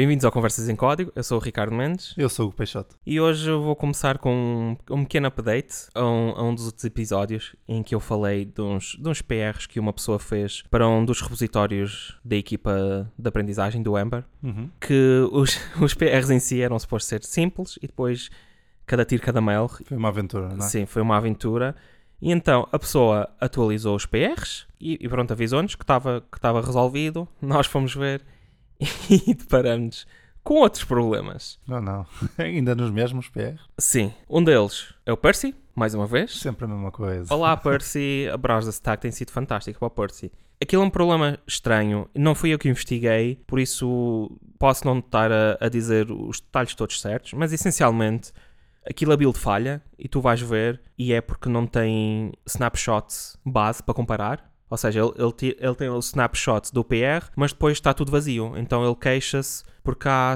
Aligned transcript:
Bem-vindos 0.00 0.24
ao 0.24 0.32
Conversas 0.32 0.66
em 0.66 0.74
Código, 0.74 1.12
eu 1.14 1.22
sou 1.22 1.36
o 1.36 1.42
Ricardo 1.42 1.74
Mendes 1.74 2.14
Eu 2.16 2.30
sou 2.30 2.48
o 2.48 2.52
Peixoto. 2.54 2.96
e 3.04 3.20
hoje 3.20 3.50
eu 3.50 3.60
vou 3.62 3.76
começar 3.76 4.16
com 4.16 4.74
um, 4.90 4.94
um 4.94 5.02
pequeno 5.04 5.26
update 5.26 5.88
a 5.94 6.02
um, 6.02 6.30
a 6.30 6.42
um 6.42 6.54
dos 6.54 6.64
outros 6.64 6.86
episódios 6.86 7.54
em 7.68 7.82
que 7.82 7.94
eu 7.94 8.00
falei 8.00 8.46
de 8.46 8.62
uns, 8.62 8.96
de 8.98 9.06
uns 9.06 9.20
PRs 9.20 9.66
que 9.66 9.78
uma 9.78 9.92
pessoa 9.92 10.18
fez 10.18 10.62
para 10.70 10.88
um 10.88 11.04
dos 11.04 11.20
repositórios 11.20 12.18
da 12.24 12.34
equipa 12.34 13.12
de 13.18 13.28
aprendizagem 13.28 13.82
do 13.82 13.98
Ember, 13.98 14.24
Uhum. 14.42 14.70
que 14.80 15.28
os, 15.32 15.60
os 15.78 15.92
PRs 15.92 16.30
em 16.30 16.40
si 16.40 16.62
eram 16.62 16.78
supostos 16.78 17.06
ser 17.06 17.22
simples 17.22 17.78
e 17.82 17.86
depois 17.86 18.30
cada 18.86 19.04
tiro, 19.04 19.20
cada 19.22 19.42
mail, 19.42 19.68
Foi 19.68 19.98
uma 19.98 20.08
aventura, 20.08 20.48
não 20.48 20.64
é? 20.64 20.68
sim, 20.68 20.86
foi 20.86 21.02
uma 21.02 21.18
aventura. 21.18 21.76
E 22.22 22.32
então 22.32 22.66
a 22.72 22.78
pessoa 22.78 23.28
atualizou 23.38 23.94
os 23.96 24.06
PRs 24.06 24.66
e, 24.80 24.96
e 24.98 25.06
pronto, 25.10 25.30
avisou-nos 25.34 25.74
que 25.74 25.84
estava 25.84 26.22
que 26.32 26.38
estava 26.38 26.62
resolvido. 26.62 27.28
Nós 27.42 27.66
fomos 27.66 27.94
ver 27.94 28.22
e 29.10 29.34
deparamos 29.34 30.06
com 30.42 30.54
outros 30.54 30.84
problemas. 30.84 31.58
Não, 31.66 31.80
não. 31.80 32.06
Ainda 32.38 32.74
nos 32.74 32.90
mesmos 32.90 33.28
PR. 33.28 33.60
Sim, 33.78 34.12
um 34.28 34.42
deles 34.42 34.94
é 35.04 35.12
o 35.12 35.16
Percy, 35.16 35.54
mais 35.74 35.94
uma 35.94 36.06
vez. 36.06 36.38
Sempre 36.38 36.64
a 36.64 36.68
mesma 36.68 36.90
coisa. 36.90 37.32
Olá, 37.32 37.56
Percy. 37.58 38.28
A 38.32 38.36
browser 38.36 38.72
stack 38.72 39.02
tem 39.02 39.10
sido 39.10 39.30
fantástica 39.30 39.78
para 39.78 39.86
o 39.86 39.90
Percy. 39.90 40.32
Aquilo 40.62 40.82
é 40.82 40.86
um 40.86 40.90
problema 40.90 41.38
estranho. 41.46 42.08
Não 42.14 42.34
fui 42.34 42.52
eu 42.52 42.58
que 42.58 42.68
investiguei, 42.68 43.42
por 43.46 43.58
isso 43.58 44.30
posso 44.58 44.86
não 44.86 44.98
estar 44.98 45.32
a, 45.32 45.56
a 45.58 45.68
dizer 45.70 46.10
os 46.10 46.40
detalhes 46.40 46.74
todos 46.74 47.00
certos, 47.00 47.32
mas 47.32 47.50
essencialmente 47.52 48.30
aquilo 48.86 49.12
a 49.12 49.16
build 49.16 49.38
falha 49.38 49.82
e 49.98 50.06
tu 50.08 50.20
vais 50.20 50.40
ver 50.40 50.80
e 50.98 51.12
é 51.12 51.20
porque 51.20 51.48
não 51.48 51.66
tem 51.66 52.32
snapshots 52.46 53.38
base 53.44 53.82
para 53.82 53.94
comparar. 53.94 54.50
Ou 54.70 54.76
seja, 54.78 55.00
ele, 55.00 55.12
ele, 55.18 55.56
ele 55.58 55.74
tem 55.74 55.88
o 55.90 55.98
snapshot 55.98 56.72
do 56.72 56.84
PR, 56.84 57.26
mas 57.34 57.52
depois 57.52 57.72
está 57.76 57.92
tudo 57.92 58.12
vazio. 58.12 58.56
Então 58.56 58.84
ele 58.86 58.94
queixa-se 58.94 59.64
porque 59.82 60.08
há, 60.08 60.34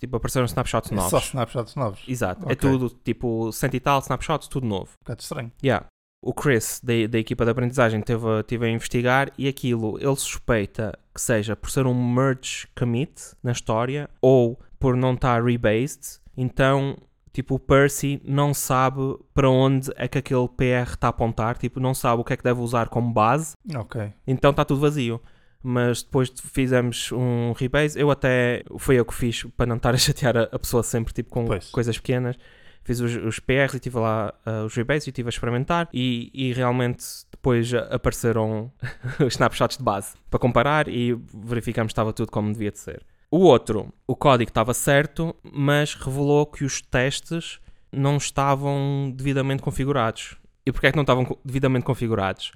tipo, 0.00 0.16
apareceram 0.16 0.46
snapshots 0.46 0.90
É 0.90 0.94
novos. 0.96 1.10
só 1.10 1.18
snapshots 1.18 1.74
novos. 1.76 2.00
Um 2.06 2.10
Exato. 2.10 2.42
É 2.48 2.52
Ok. 2.52 2.56
tudo 2.56 2.90
tipo 3.04 3.52
cento 3.52 3.74
e 3.74 3.80
tal 3.80 4.00
snapshots, 4.00 4.48
tudo 4.48 4.66
novo. 4.66 4.90
bocado 5.04 5.22
estranho. 5.22 5.52
Yeah. 5.62 5.86
O 6.20 6.34
Chris, 6.34 6.80
da, 6.82 6.92
da 7.08 7.18
equipa 7.18 7.44
de 7.44 7.52
aprendizagem, 7.52 8.00
teve, 8.00 8.42
teve 8.42 8.66
a 8.66 8.68
investigar 8.68 9.30
e 9.38 9.46
aquilo 9.46 9.96
ele 10.00 10.16
suspeita 10.16 10.98
que 11.14 11.20
seja 11.20 11.54
por 11.54 11.70
ser 11.70 11.86
um 11.86 11.94
merge 12.12 12.66
commit 12.76 13.12
na 13.40 13.52
história 13.52 14.10
ou 14.20 14.58
por 14.80 14.96
não 14.96 15.14
estar 15.14 15.40
rebased. 15.44 16.18
Então, 16.36 16.96
tipo, 17.42 17.54
o 17.54 17.58
Percy 17.58 18.20
não 18.24 18.52
sabe 18.52 19.00
para 19.32 19.48
onde 19.48 19.90
é 19.96 20.08
que 20.08 20.18
aquele 20.18 20.48
PR 20.48 20.90
está 20.90 21.06
a 21.06 21.10
apontar, 21.10 21.56
tipo, 21.56 21.78
não 21.78 21.94
sabe 21.94 22.20
o 22.20 22.24
que 22.24 22.32
é 22.32 22.36
que 22.36 22.42
deve 22.42 22.60
usar 22.60 22.88
como 22.88 23.12
base, 23.12 23.54
Ok. 23.76 24.12
então 24.26 24.50
está 24.50 24.64
tudo 24.64 24.80
vazio. 24.80 25.20
Mas 25.62 26.02
depois 26.02 26.30
de- 26.30 26.40
fizemos 26.42 27.10
um 27.12 27.52
rebase, 27.52 27.98
eu 28.00 28.10
até, 28.10 28.62
foi 28.78 28.96
eu 28.96 29.04
que 29.04 29.14
fiz 29.14 29.44
para 29.56 29.66
não 29.66 29.76
estar 29.76 29.94
a 29.94 29.98
chatear 29.98 30.36
a, 30.36 30.42
a 30.52 30.58
pessoa 30.58 30.82
sempre, 30.82 31.12
tipo, 31.12 31.30
com 31.30 31.44
Pois. 31.44 31.70
coisas 31.70 31.96
pequenas 31.98 32.36
fiz 32.84 33.00
os, 33.00 33.14
os 33.16 33.38
PRs 33.38 33.74
e 33.74 33.80
tive 33.80 33.98
lá 33.98 34.32
ah, 34.46 34.64
os 34.64 34.74
rebases 34.74 35.06
e 35.06 35.10
estive 35.10 35.28
a 35.28 35.30
experimentar 35.30 35.88
e, 35.92 36.30
e 36.32 36.52
realmente 36.54 37.04
depois 37.30 37.72
apareceram 37.74 38.72
os 39.20 39.34
snapshots 39.34 39.76
de 39.76 39.84
base 39.84 40.14
para 40.30 40.38
comparar 40.40 40.88
e 40.88 41.12
verificamos 41.34 41.90
que 41.90 41.92
estava 41.92 42.14
tudo 42.14 42.32
como 42.32 42.50
devia 42.50 42.70
de 42.72 42.78
ser. 42.78 43.04
O 43.30 43.40
outro, 43.40 43.92
o 44.06 44.16
código 44.16 44.50
estava 44.50 44.72
certo, 44.72 45.34
mas 45.52 45.94
revelou 45.94 46.46
que 46.46 46.64
os 46.64 46.80
testes 46.80 47.60
não 47.92 48.16
estavam 48.16 49.12
devidamente 49.14 49.62
configurados. 49.62 50.36
E 50.64 50.72
porquê 50.72 50.86
é 50.88 50.90
que 50.90 50.96
não 50.96 51.02
estavam 51.02 51.36
devidamente 51.44 51.84
configurados? 51.84 52.52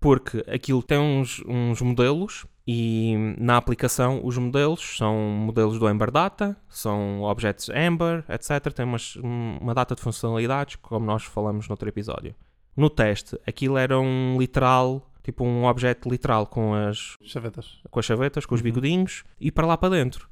Porque 0.00 0.42
aquilo 0.48 0.82
tem 0.82 0.98
uns, 0.98 1.42
uns 1.46 1.80
modelos 1.82 2.46
e 2.66 3.14
na 3.38 3.56
aplicação 3.56 4.20
os 4.24 4.36
modelos 4.38 4.96
são 4.96 5.14
modelos 5.16 5.78
do 5.78 5.88
Ember 5.88 6.10
Data, 6.10 6.56
são 6.68 7.22
objetos 7.22 7.68
Ember, 7.68 8.24
etc. 8.28 8.72
Tem 8.72 8.84
umas- 8.86 9.16
uma 9.16 9.74
data 9.74 9.94
de 9.94 10.00
funcionalidades, 10.00 10.76
como 10.76 11.04
nós 11.06 11.24
falamos 11.24 11.68
no 11.68 11.72
outro 11.72 11.88
episódio. 11.88 12.34
No 12.76 12.88
teste, 12.88 13.38
aquilo 13.46 13.76
era 13.76 13.98
um 14.00 14.36
literal, 14.38 15.09
tipo 15.22 15.44
um 15.44 15.64
objeto 15.64 16.08
literal 16.08 16.46
com 16.46 16.74
as, 16.74 17.16
Chavetas. 17.22 17.78
com 17.90 17.98
as 18.00 18.06
chavetas, 18.06 18.46
com 18.46 18.54
os 18.54 18.60
Uhum. 18.60 18.64
bigodinhos 18.64 19.24
e 19.40 19.50
para 19.50 19.66
lá 19.66 19.76
para 19.76 19.90
dentro. 19.90 20.28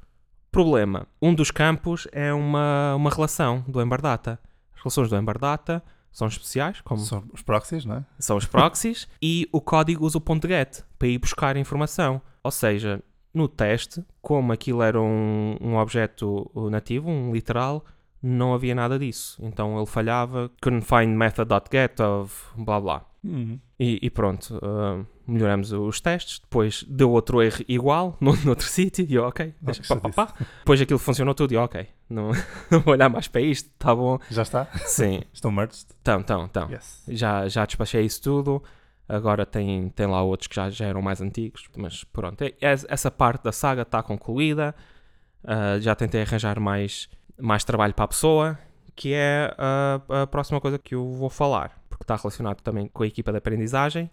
Problema: 0.51 1.07
um 1.21 1.33
dos 1.33 1.51
campos 1.51 2.07
é 2.11 2.33
uma, 2.33 2.95
uma 2.95 3.09
relação 3.09 3.63
do 3.67 3.81
Ember 3.81 4.01
Data. 4.01 4.39
As 4.73 4.81
relações 4.81 5.09
do 5.09 5.15
Ember 5.17 5.37
Data 5.37 5.83
são 6.11 6.27
especiais, 6.27 6.81
como 6.81 7.01
São 7.01 7.23
os 7.33 7.41
proxies, 7.43 7.85
não 7.85 7.97
é? 7.97 8.05
são 8.17 8.35
os 8.37 8.45
proxies, 8.45 9.07
e 9.21 9.47
o 9.51 9.61
código 9.61 10.05
usa 10.05 10.17
o 10.17 10.21
ponto 10.21 10.47
.get 10.47 10.81
para 10.97 11.07
ir 11.07 11.19
buscar 11.19 11.55
informação. 11.57 12.19
Ou 12.43 12.49
seja, 12.51 13.03
no 13.33 13.47
teste, 13.47 14.03
como 14.21 14.51
aquilo 14.51 14.81
era 14.81 14.99
um, 14.99 15.55
um 15.61 15.75
objeto 15.77 16.49
nativo, 16.71 17.09
um 17.09 17.31
literal, 17.31 17.85
não 18.23 18.53
havia 18.55 18.73
nada 18.73 18.97
disso. 18.97 19.37
Então 19.43 19.77
ele 19.77 19.85
falhava, 19.85 20.49
couldn't 20.61 20.85
find 20.85 21.15
method.get 21.15 21.99
of 21.99 22.33
blá 22.57 22.81
blá. 22.81 23.05
Uhum. 23.23 23.59
E, 23.79 23.99
e 24.01 24.09
pronto, 24.09 24.57
uh, 24.57 25.05
melhoramos 25.27 25.71
os 25.71 25.99
testes. 25.99 26.39
Depois 26.39 26.83
deu 26.87 27.11
outro 27.11 27.41
erro 27.41 27.63
igual, 27.67 28.17
no, 28.21 28.35
noutro 28.45 28.67
sítio, 28.67 29.05
e 29.07 29.13
eu, 29.15 29.23
ok, 29.25 29.53
deixa, 29.61 29.83
pá, 29.87 29.95
pá, 29.97 30.09
pá. 30.27 30.33
Depois 30.59 30.79
aquilo 30.81 30.99
funcionou 30.99 31.33
tudo, 31.35 31.51
e 31.51 31.55
eu, 31.55 31.61
ok, 31.61 31.87
não, 32.09 32.31
não 32.71 32.79
vou 32.79 32.93
olhar 32.93 33.09
mais 33.09 33.27
para 33.27 33.41
isto, 33.41 33.69
tá 33.77 33.93
bom. 33.93 34.19
Já 34.29 34.43
está? 34.43 34.65
Sim, 34.85 35.21
Estão 35.33 35.51
merged? 35.51 35.85
então, 36.01 36.19
então, 36.21 36.43
então. 36.45 36.69
Yes. 36.71 37.03
Já, 37.07 37.47
já 37.47 37.65
despachei 37.65 38.05
isso 38.05 38.21
tudo. 38.21 38.63
Agora 39.07 39.43
tem, 39.43 39.89
tem 39.89 40.05
lá 40.05 40.21
outros 40.21 40.47
que 40.47 40.55
já, 40.55 40.69
já 40.69 40.85
eram 40.85 41.01
mais 41.01 41.19
antigos. 41.19 41.67
Mas 41.75 42.03
pronto, 42.03 42.43
é- 42.43 42.53
é- 42.61 42.75
essa 42.87 43.09
parte 43.09 43.43
da 43.43 43.51
saga 43.51 43.81
está 43.81 44.03
concluída. 44.03 44.75
Ah, 45.43 45.79
já 45.79 45.95
tentei 45.95 46.21
arranjar 46.21 46.59
mais, 46.59 47.09
mais 47.39 47.63
trabalho 47.63 47.93
para 47.93 48.05
a 48.05 48.07
pessoa, 48.07 48.59
que 48.95 49.13
é 49.13 49.51
a, 49.57 50.21
a 50.23 50.27
próxima 50.27 50.61
coisa 50.61 50.77
que 50.77 50.93
eu 50.93 51.11
vou 51.13 51.29
falar, 51.29 51.78
porque 51.99 52.05
está 52.05 52.15
relacionado 52.15 52.61
também 52.61 52.87
com 52.87 53.03
a 53.03 53.07
equipa 53.07 53.31
de 53.31 53.37
aprendizagem. 53.37 54.09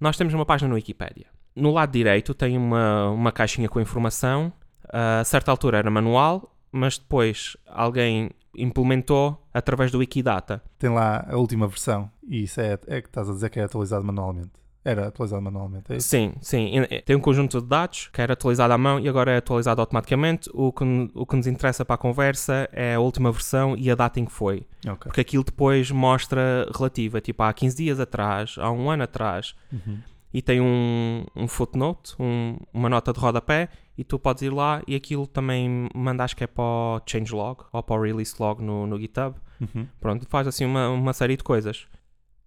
Nós 0.00 0.16
temos 0.16 0.32
uma 0.32 0.46
página 0.46 0.68
no 0.68 0.76
Wikipedia. 0.76 1.26
No 1.54 1.72
lado 1.72 1.90
direito 1.90 2.32
tem 2.32 2.56
uma, 2.56 3.10
uma 3.10 3.32
caixinha 3.32 3.68
com 3.68 3.80
informação. 3.80 4.52
A 4.88 5.24
certa 5.24 5.50
altura 5.50 5.78
era 5.78 5.90
manual, 5.90 6.56
mas 6.70 6.96
depois 6.96 7.56
alguém 7.66 8.30
implementou 8.56 9.40
através 9.52 9.90
do 9.90 9.98
Wikidata. 9.98 10.62
Tem 10.78 10.90
lá 10.90 11.26
a 11.28 11.36
última 11.36 11.66
versão. 11.66 12.08
E 12.22 12.44
isso 12.44 12.60
é, 12.60 12.78
é 12.86 13.02
que 13.02 13.08
estás 13.08 13.28
a 13.28 13.32
dizer 13.32 13.50
que 13.50 13.58
é 13.58 13.64
atualizado 13.64 14.04
manualmente. 14.04 14.52
Era 14.84 15.06
atualizado 15.08 15.40
manualmente, 15.40 15.92
é 15.92 15.96
isso? 15.96 16.08
Sim, 16.08 16.34
sim. 16.42 16.72
Tem 17.06 17.16
um 17.16 17.20
conjunto 17.20 17.60
de 17.60 17.66
dados 17.66 18.08
que 18.12 18.20
era 18.20 18.34
atualizado 18.34 18.72
à 18.72 18.76
mão 18.76 19.00
e 19.00 19.08
agora 19.08 19.30
é 19.32 19.36
atualizado 19.38 19.80
automaticamente. 19.80 20.50
O 20.52 20.70
que, 20.72 20.84
o 21.14 21.24
que 21.24 21.36
nos 21.36 21.46
interessa 21.46 21.84
para 21.86 21.94
a 21.94 21.98
conversa 21.98 22.68
é 22.70 22.94
a 22.94 23.00
última 23.00 23.32
versão 23.32 23.74
e 23.78 23.90
a 23.90 23.94
data 23.94 24.20
em 24.20 24.26
que 24.26 24.32
foi. 24.32 24.66
Ok. 24.86 25.04
Porque 25.06 25.20
aquilo 25.22 25.42
depois 25.42 25.90
mostra 25.90 26.70
relativa, 26.76 27.20
tipo 27.20 27.42
há 27.42 27.52
15 27.52 27.76
dias 27.76 27.98
atrás, 27.98 28.56
há 28.58 28.70
um 28.70 28.90
ano 28.90 29.04
atrás. 29.04 29.54
Uhum. 29.72 29.98
E 30.34 30.42
tem 30.42 30.60
um, 30.60 31.24
um 31.34 31.48
footnote, 31.48 32.14
um- 32.20 32.58
uma 32.72 32.88
nota 32.88 33.12
de 33.12 33.20
rodapé, 33.20 33.68
e 33.96 34.02
tu 34.04 34.18
podes 34.18 34.42
ir 34.42 34.52
lá 34.52 34.82
e 34.86 34.94
aquilo 34.96 35.26
também 35.26 35.88
manda, 35.94 36.24
acho 36.24 36.36
que 36.36 36.42
é 36.44 36.46
para 36.48 36.62
o 36.64 37.00
changelog 37.06 37.62
ou 37.72 37.82
para 37.82 37.96
o 37.96 38.02
release 38.02 38.34
log 38.38 38.60
no, 38.62 38.86
no 38.86 38.98
GitHub. 39.00 39.36
Uhum. 39.60 39.86
Pronto, 40.00 40.26
faz 40.28 40.46
assim 40.48 40.64
uma, 40.66 40.90
uma 40.90 41.12
série 41.12 41.36
de 41.36 41.44
coisas. 41.44 41.86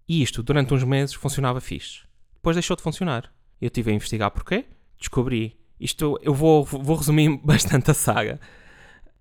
E 0.06 0.22
isto, 0.22 0.42
durante 0.42 0.72
uns 0.74 0.84
meses, 0.84 1.14
funcionava 1.14 1.60
fixe. 1.60 2.06
Depois 2.38 2.56
deixou 2.56 2.76
de 2.76 2.82
funcionar. 2.82 3.30
Eu 3.60 3.68
tive 3.70 3.90
a 3.90 3.94
investigar 3.94 4.30
porquê. 4.30 4.64
Descobri. 4.98 5.56
Isto, 5.78 6.18
eu 6.22 6.32
vou, 6.34 6.64
vou 6.64 6.96
resumir 6.96 7.38
bastante 7.44 7.90
a 7.90 7.94
saga. 7.94 8.40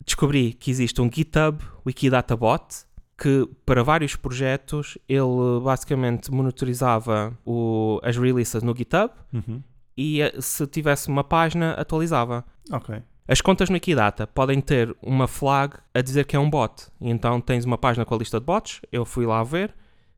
Descobri 0.05 0.53
que 0.53 0.71
existe 0.71 1.01
um 1.01 1.09
GitHub 1.11 1.59
Wikidata 1.85 2.35
Bot 2.35 2.85
que, 3.17 3.49
para 3.65 3.83
vários 3.83 4.15
projetos, 4.15 4.97
ele 5.09 5.59
basicamente 5.63 6.31
monitorizava 6.31 7.37
o- 7.45 7.99
as 8.03 8.15
releases 8.15 8.61
no 8.63 8.75
GitHub 8.75 9.11
Uhum. 9.33 9.61
e, 9.97 10.21
eh, 10.21 10.33
se 10.39 10.65
tivesse 10.67 11.07
uma 11.09 11.23
página, 11.23 11.71
atualizava. 11.73 12.45
Ok. 12.71 13.01
As 13.27 13.41
contas 13.41 13.69
no 13.69 13.73
Wikidata 13.73 14.25
podem 14.27 14.61
ter 14.61 14.95
uma 15.01 15.27
flag 15.27 15.75
a 15.93 16.01
dizer 16.01 16.25
que 16.25 16.35
é 16.35 16.39
um 16.39 16.49
bot. 16.49 16.87
Então 17.01 17.41
tens 17.41 17.65
uma 17.65 17.77
página 17.77 18.05
com 18.05 18.15
a 18.15 18.17
lista 18.17 18.39
de 18.39 18.45
bots. 18.45 18.81
Eu 18.91 19.03
fui 19.03 19.25
lá 19.25 19.43
ver. 19.43 19.73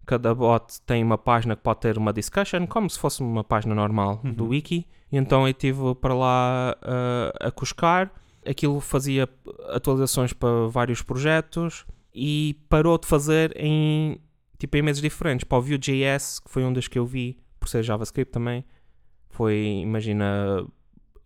Cada 0.10 0.34
bot 0.34 0.82
tem 0.88 1.04
uma 1.04 1.20
página 1.20 1.56
que 1.56 1.62
pode 1.62 1.82
ter 1.82 1.96
uma 1.96 2.12
discussion, 2.12 2.66
como 2.66 2.90
se 2.90 2.98
fosse 2.98 3.22
uma 3.22 3.44
página 3.44 3.76
normal 3.76 4.20
do 4.24 4.46
Uhum. 4.46 4.50
wiki. 4.50 4.88
E 5.12 5.18
então 5.18 5.44
eu 5.44 5.50
estive 5.50 5.94
para 6.02 6.16
lá 6.16 6.76
uh, 6.82 7.48
a 7.48 7.52
cuscar. 7.52 8.12
Aquilo 8.44 8.80
fazia 8.80 9.30
atualizações 9.68 10.34
para 10.34 10.66
vários 10.68 11.04
projetos 11.04 11.86
e 12.12 12.58
parou 12.68 12.98
de 12.98 13.06
fazer 13.06 13.54
em, 13.56 14.20
tipo, 14.58 14.76
em 14.78 14.82
meses 14.82 15.00
diferentes. 15.00 15.44
Para 15.44 15.60
o 15.60 15.62
Vue.js, 15.62 16.40
que 16.40 16.50
foi 16.50 16.64
um 16.64 16.74
dos 16.74 16.88
que 16.88 16.98
eu 16.98 17.06
vi, 17.06 17.38
por 17.60 17.70
ser 17.70 17.84
JavaScript 17.84 18.32
também, 18.32 18.66
foi, 19.30 19.80
imagina, 19.84 20.66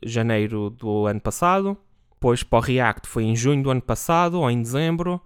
janeiro 0.04 0.70
do 0.70 1.06
ano 1.06 1.22
passado. 1.22 1.78
Depois 2.12 2.44
para 2.44 2.60
o 2.60 2.62
React 2.62 3.08
foi 3.08 3.24
em 3.24 3.34
junho 3.36 3.64
do 3.64 3.70
ano 3.70 3.82
passado 3.82 4.42
ou 4.42 4.52
em 4.52 4.62
dezembro. 4.62 5.22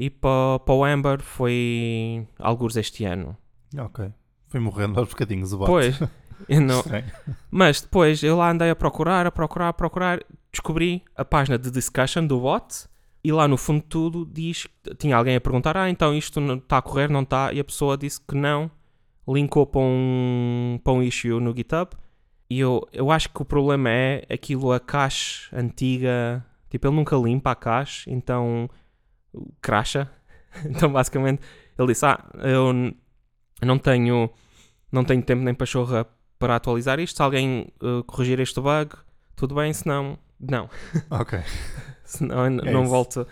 E 0.00 0.08
para, 0.10 0.60
para 0.60 0.74
o 0.74 0.86
Ember 0.86 1.20
foi 1.20 2.24
alguns 2.38 2.76
este 2.76 3.04
ano. 3.04 3.36
Ok. 3.76 4.12
Foi 4.46 4.60
morrendo 4.60 5.00
aos 5.00 5.08
bocadinhos 5.08 5.52
o 5.52 5.58
bot. 5.58 5.66
Pois, 5.66 5.98
não, 6.48 6.84
mas 7.50 7.80
depois 7.80 8.22
eu 8.22 8.36
lá 8.36 8.48
andei 8.48 8.70
a 8.70 8.76
procurar, 8.76 9.26
a 9.26 9.32
procurar, 9.32 9.70
a 9.70 9.72
procurar. 9.72 10.24
descobri 10.52 11.02
a 11.16 11.24
página 11.24 11.58
de 11.58 11.68
discussion 11.72 12.24
do 12.24 12.38
bot 12.38 12.86
e 13.24 13.32
lá 13.32 13.48
no 13.48 13.56
fundo 13.56 13.82
de 13.82 13.88
tudo 13.88 14.24
diz, 14.24 14.68
tinha 14.98 15.16
alguém 15.16 15.34
a 15.34 15.40
perguntar, 15.40 15.76
ah, 15.76 15.90
então 15.90 16.14
isto 16.14 16.40
está 16.54 16.78
a 16.78 16.82
correr, 16.82 17.10
não 17.10 17.22
está? 17.22 17.52
E 17.52 17.58
a 17.58 17.64
pessoa 17.64 17.98
disse 17.98 18.20
que 18.20 18.36
não, 18.36 18.70
linkou 19.26 19.66
para 19.66 19.80
um, 19.80 20.78
para 20.84 20.92
um 20.92 21.02
issue 21.02 21.40
no 21.40 21.52
GitHub 21.52 21.90
e 22.48 22.60
eu, 22.60 22.86
eu 22.92 23.10
acho 23.10 23.30
que 23.30 23.42
o 23.42 23.44
problema 23.44 23.90
é 23.90 24.24
aquilo, 24.30 24.70
a 24.70 24.78
cache 24.78 25.48
antiga, 25.52 26.46
tipo, 26.70 26.86
ele 26.86 26.94
nunca 26.94 27.16
limpa 27.16 27.50
a 27.50 27.56
cache, 27.56 28.08
então 28.08 28.70
cracha. 29.60 30.10
então 30.64 30.90
basicamente 30.92 31.42
ele 31.78 31.88
disse, 31.88 32.04
ah, 32.06 32.24
eu 32.42 32.72
não 33.62 33.78
tenho, 33.78 34.30
não 34.90 35.04
tenho 35.04 35.22
tempo 35.22 35.42
nem 35.42 35.54
pachorra 35.54 36.06
para 36.38 36.56
atualizar 36.56 36.98
isto, 37.00 37.16
se 37.16 37.22
alguém 37.22 37.72
uh, 37.82 38.02
corrigir 38.04 38.40
este 38.40 38.60
bug, 38.60 38.94
tudo 39.36 39.54
bem, 39.54 39.72
se 39.72 39.86
não, 39.86 40.18
não. 40.40 40.68
Ok. 41.10 41.38
senão 42.04 42.46
É 42.46 42.50
não 42.50 42.82
isso. 42.82 42.90
volto. 42.90 43.26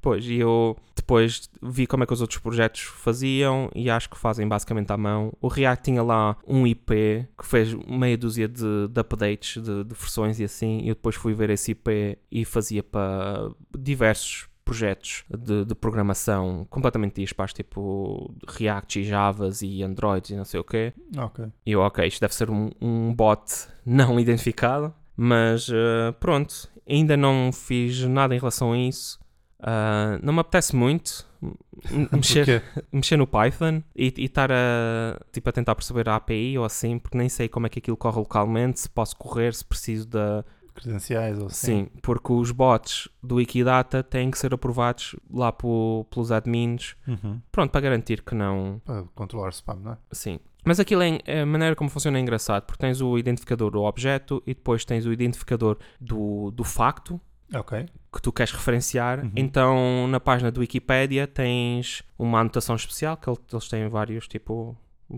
Pois, 0.00 0.26
e 0.26 0.36
eu 0.36 0.76
depois 0.94 1.48
vi 1.62 1.86
como 1.86 2.02
é 2.02 2.06
que 2.06 2.12
os 2.12 2.20
outros 2.20 2.38
projetos 2.38 2.82
faziam 2.82 3.70
e 3.74 3.88
acho 3.88 4.10
que 4.10 4.18
fazem 4.18 4.46
basicamente 4.46 4.92
à 4.92 4.98
mão. 4.98 5.32
O 5.40 5.48
React 5.48 5.84
tinha 5.84 6.02
lá 6.02 6.36
um 6.46 6.66
IP 6.66 7.26
que 7.38 7.46
fez 7.46 7.72
meia 7.72 8.16
dúzia 8.16 8.46
de, 8.46 8.86
de 8.88 9.00
updates 9.00 9.62
de, 9.62 9.82
de 9.82 9.94
versões 9.94 10.38
e 10.38 10.44
assim, 10.44 10.80
e 10.82 10.88
eu 10.88 10.94
depois 10.94 11.16
fui 11.16 11.32
ver 11.32 11.48
esse 11.48 11.70
IP 11.70 12.18
e 12.30 12.44
fazia 12.44 12.82
para 12.82 13.48
diversos 13.78 14.46
projetos 14.64 15.24
de, 15.28 15.64
de 15.64 15.74
programação 15.74 16.66
completamente 16.70 17.20
dispares, 17.20 17.52
tipo 17.52 18.34
React 18.48 19.00
e 19.00 19.04
Javas 19.04 19.62
e 19.62 19.82
Androids 19.82 20.30
e 20.30 20.36
não 20.36 20.44
sei 20.44 20.60
o 20.60 20.64
quê. 20.64 20.92
Ok. 21.16 21.46
E 21.66 21.72
eu, 21.72 21.80
ok, 21.80 22.06
isto 22.06 22.20
deve 22.20 22.34
ser 22.34 22.50
um, 22.50 22.70
um 22.80 23.14
bot 23.14 23.42
não 23.84 24.18
identificado, 24.20 24.94
mas 25.16 25.68
eh, 25.68 26.12
pronto, 26.18 26.68
ainda 26.88 27.16
não 27.16 27.50
fiz 27.52 28.02
nada 28.02 28.34
em 28.34 28.38
relação 28.38 28.72
a 28.72 28.78
isso. 28.78 29.18
Ah, 29.66 30.18
não 30.22 30.34
me 30.34 30.40
apetece 30.40 30.76
muito 30.76 31.26
mexer, 32.12 32.62
mexer 32.92 33.16
no 33.16 33.26
Python 33.26 33.82
e 33.96 34.12
e 34.16 34.24
estar 34.24 34.52
a, 34.52 35.18
tipo, 35.32 35.48
a 35.48 35.52
tentar 35.52 35.74
perceber 35.74 36.06
a 36.08 36.16
API 36.16 36.58
ou 36.58 36.64
assim, 36.66 36.98
porque 36.98 37.16
nem 37.16 37.30
sei 37.30 37.48
como 37.48 37.66
é 37.66 37.70
que 37.70 37.78
aquilo 37.78 37.96
corre 37.96 38.18
localmente, 38.18 38.80
se 38.80 38.90
posso 38.90 39.16
correr, 39.16 39.54
se 39.54 39.64
preciso 39.64 40.06
da. 40.06 40.44
Credenciais 40.74 41.38
ou 41.38 41.46
assim. 41.46 41.66
Sim, 41.84 41.88
porque 42.02 42.32
os 42.32 42.50
bots 42.50 43.08
do 43.22 43.36
Wikidata 43.36 44.02
têm 44.02 44.30
que 44.30 44.38
ser 44.38 44.52
aprovados 44.52 45.14
lá 45.30 45.52
po- 45.52 46.06
pelos 46.10 46.32
admins, 46.32 46.96
Uhum. 47.06 47.40
pronto, 47.52 47.70
para 47.70 47.80
garantir 47.80 48.22
que 48.22 48.34
não, 48.34 48.80
Para 48.84 49.04
controlar 49.14 49.50
spam, 49.50 49.76
não 49.76 49.92
é? 49.92 49.98
Sim. 50.12 50.38
Mas 50.64 50.80
aquilo 50.80 51.02
é, 51.02 51.18
é 51.26 51.42
a 51.42 51.46
maneira 51.46 51.76
como 51.76 51.88
funciona 51.90 52.18
é 52.18 52.20
engraçado, 52.20 52.64
porque 52.64 52.80
tens 52.80 53.00
o 53.00 53.16
identificador 53.18 53.70
do 53.70 53.82
objeto 53.82 54.42
e 54.46 54.54
depois 54.54 54.84
tens 54.84 55.04
o 55.06 55.12
identificador 55.12 55.76
do, 56.00 56.50
do 56.50 56.64
facto 56.64 57.20
Ok. 57.54 57.86
que 58.12 58.22
tu 58.22 58.32
queres 58.32 58.50
referenciar. 58.50 59.20
Uhum. 59.20 59.30
Então, 59.36 60.08
na 60.08 60.18
página 60.18 60.50
do 60.50 60.60
Wikipedia 60.60 61.26
tens 61.26 62.02
uma 62.18 62.40
anotação 62.40 62.74
especial, 62.76 63.16
que 63.16 63.28
el- 63.28 63.38
eles 63.52 63.68
têm 63.68 63.86
vários, 63.88 64.26
tipo, 64.26 64.76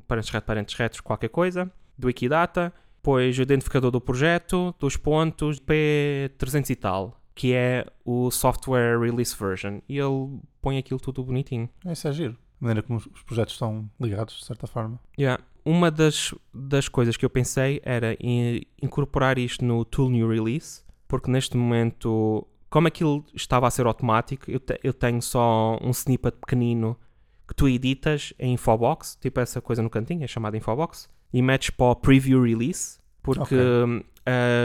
parentes 0.09 0.31
retos, 0.31 0.47
parentes 0.47 0.75
retos, 0.75 1.00
qualquer 1.00 1.29
coisa, 1.29 1.70
do 1.97 2.09
Wikidata. 2.09 2.73
Depois 3.06 3.38
o 3.38 3.43
identificador 3.43 3.93
do 3.93 4.00
projeto, 4.00 4.75
dos 4.81 4.97
pontos, 4.97 5.61
P300 5.61 6.70
e 6.70 6.75
tal, 6.75 7.20
que 7.37 7.53
é 7.55 7.87
o 8.05 8.32
Software 8.32 8.99
Release 8.99 9.32
Version. 9.38 9.79
E 9.88 9.97
ele 9.97 10.41
põe 10.61 10.76
aquilo 10.76 10.99
tudo 10.99 11.23
bonitinho. 11.23 11.69
Isso 11.87 12.08
é 12.08 12.12
giro. 12.12 12.37
A 12.61 12.64
maneira 12.64 12.82
como 12.82 12.99
os 12.99 13.06
os 13.06 13.23
projetos 13.23 13.55
estão 13.55 13.88
ligados, 14.00 14.38
de 14.41 14.44
certa 14.44 14.67
forma. 14.67 14.99
Yeah. 15.17 15.41
Uma 15.64 15.88
das, 15.88 16.35
das 16.53 16.88
coisas 16.88 17.17
que 17.17 17.25
eu 17.25 17.31
pensei 17.31 17.81
era 17.85 18.17
em 18.19 18.62
incorporar 18.82 19.38
isto 19.38 19.64
no 19.64 19.85
Tool 19.85 20.11
New 20.11 20.29
Release, 20.29 20.82
porque 21.06 21.31
neste 21.31 21.56
momento, 21.56 22.44
como 22.69 22.88
aquilo 22.88 23.25
estava 23.35 23.69
a 23.69 23.70
ser 23.70 23.87
automático, 23.87 24.50
eu, 24.50 24.59
te- 24.59 24.81
eu 24.82 24.93
tenho 24.93 25.23
só 25.23 25.79
um 25.81 25.91
snippet 25.91 26.37
pequenino 26.41 26.99
que 27.47 27.55
tu 27.55 27.69
editas 27.69 28.32
em 28.37 28.55
Infobox, 28.55 29.17
tipo 29.20 29.38
essa 29.38 29.61
coisa 29.61 29.81
no 29.81 29.88
cantinho, 29.91 30.25
é 30.25 30.26
chamada 30.26 30.56
Infobox, 30.56 31.09
e 31.32 31.43
metes 31.43 31.70
para 31.70 31.87
o 31.87 31.96
Preview 31.96 32.43
Release, 32.43 32.99
porque 33.23 33.40
Ok. 33.43 33.58
hum, 33.58 34.02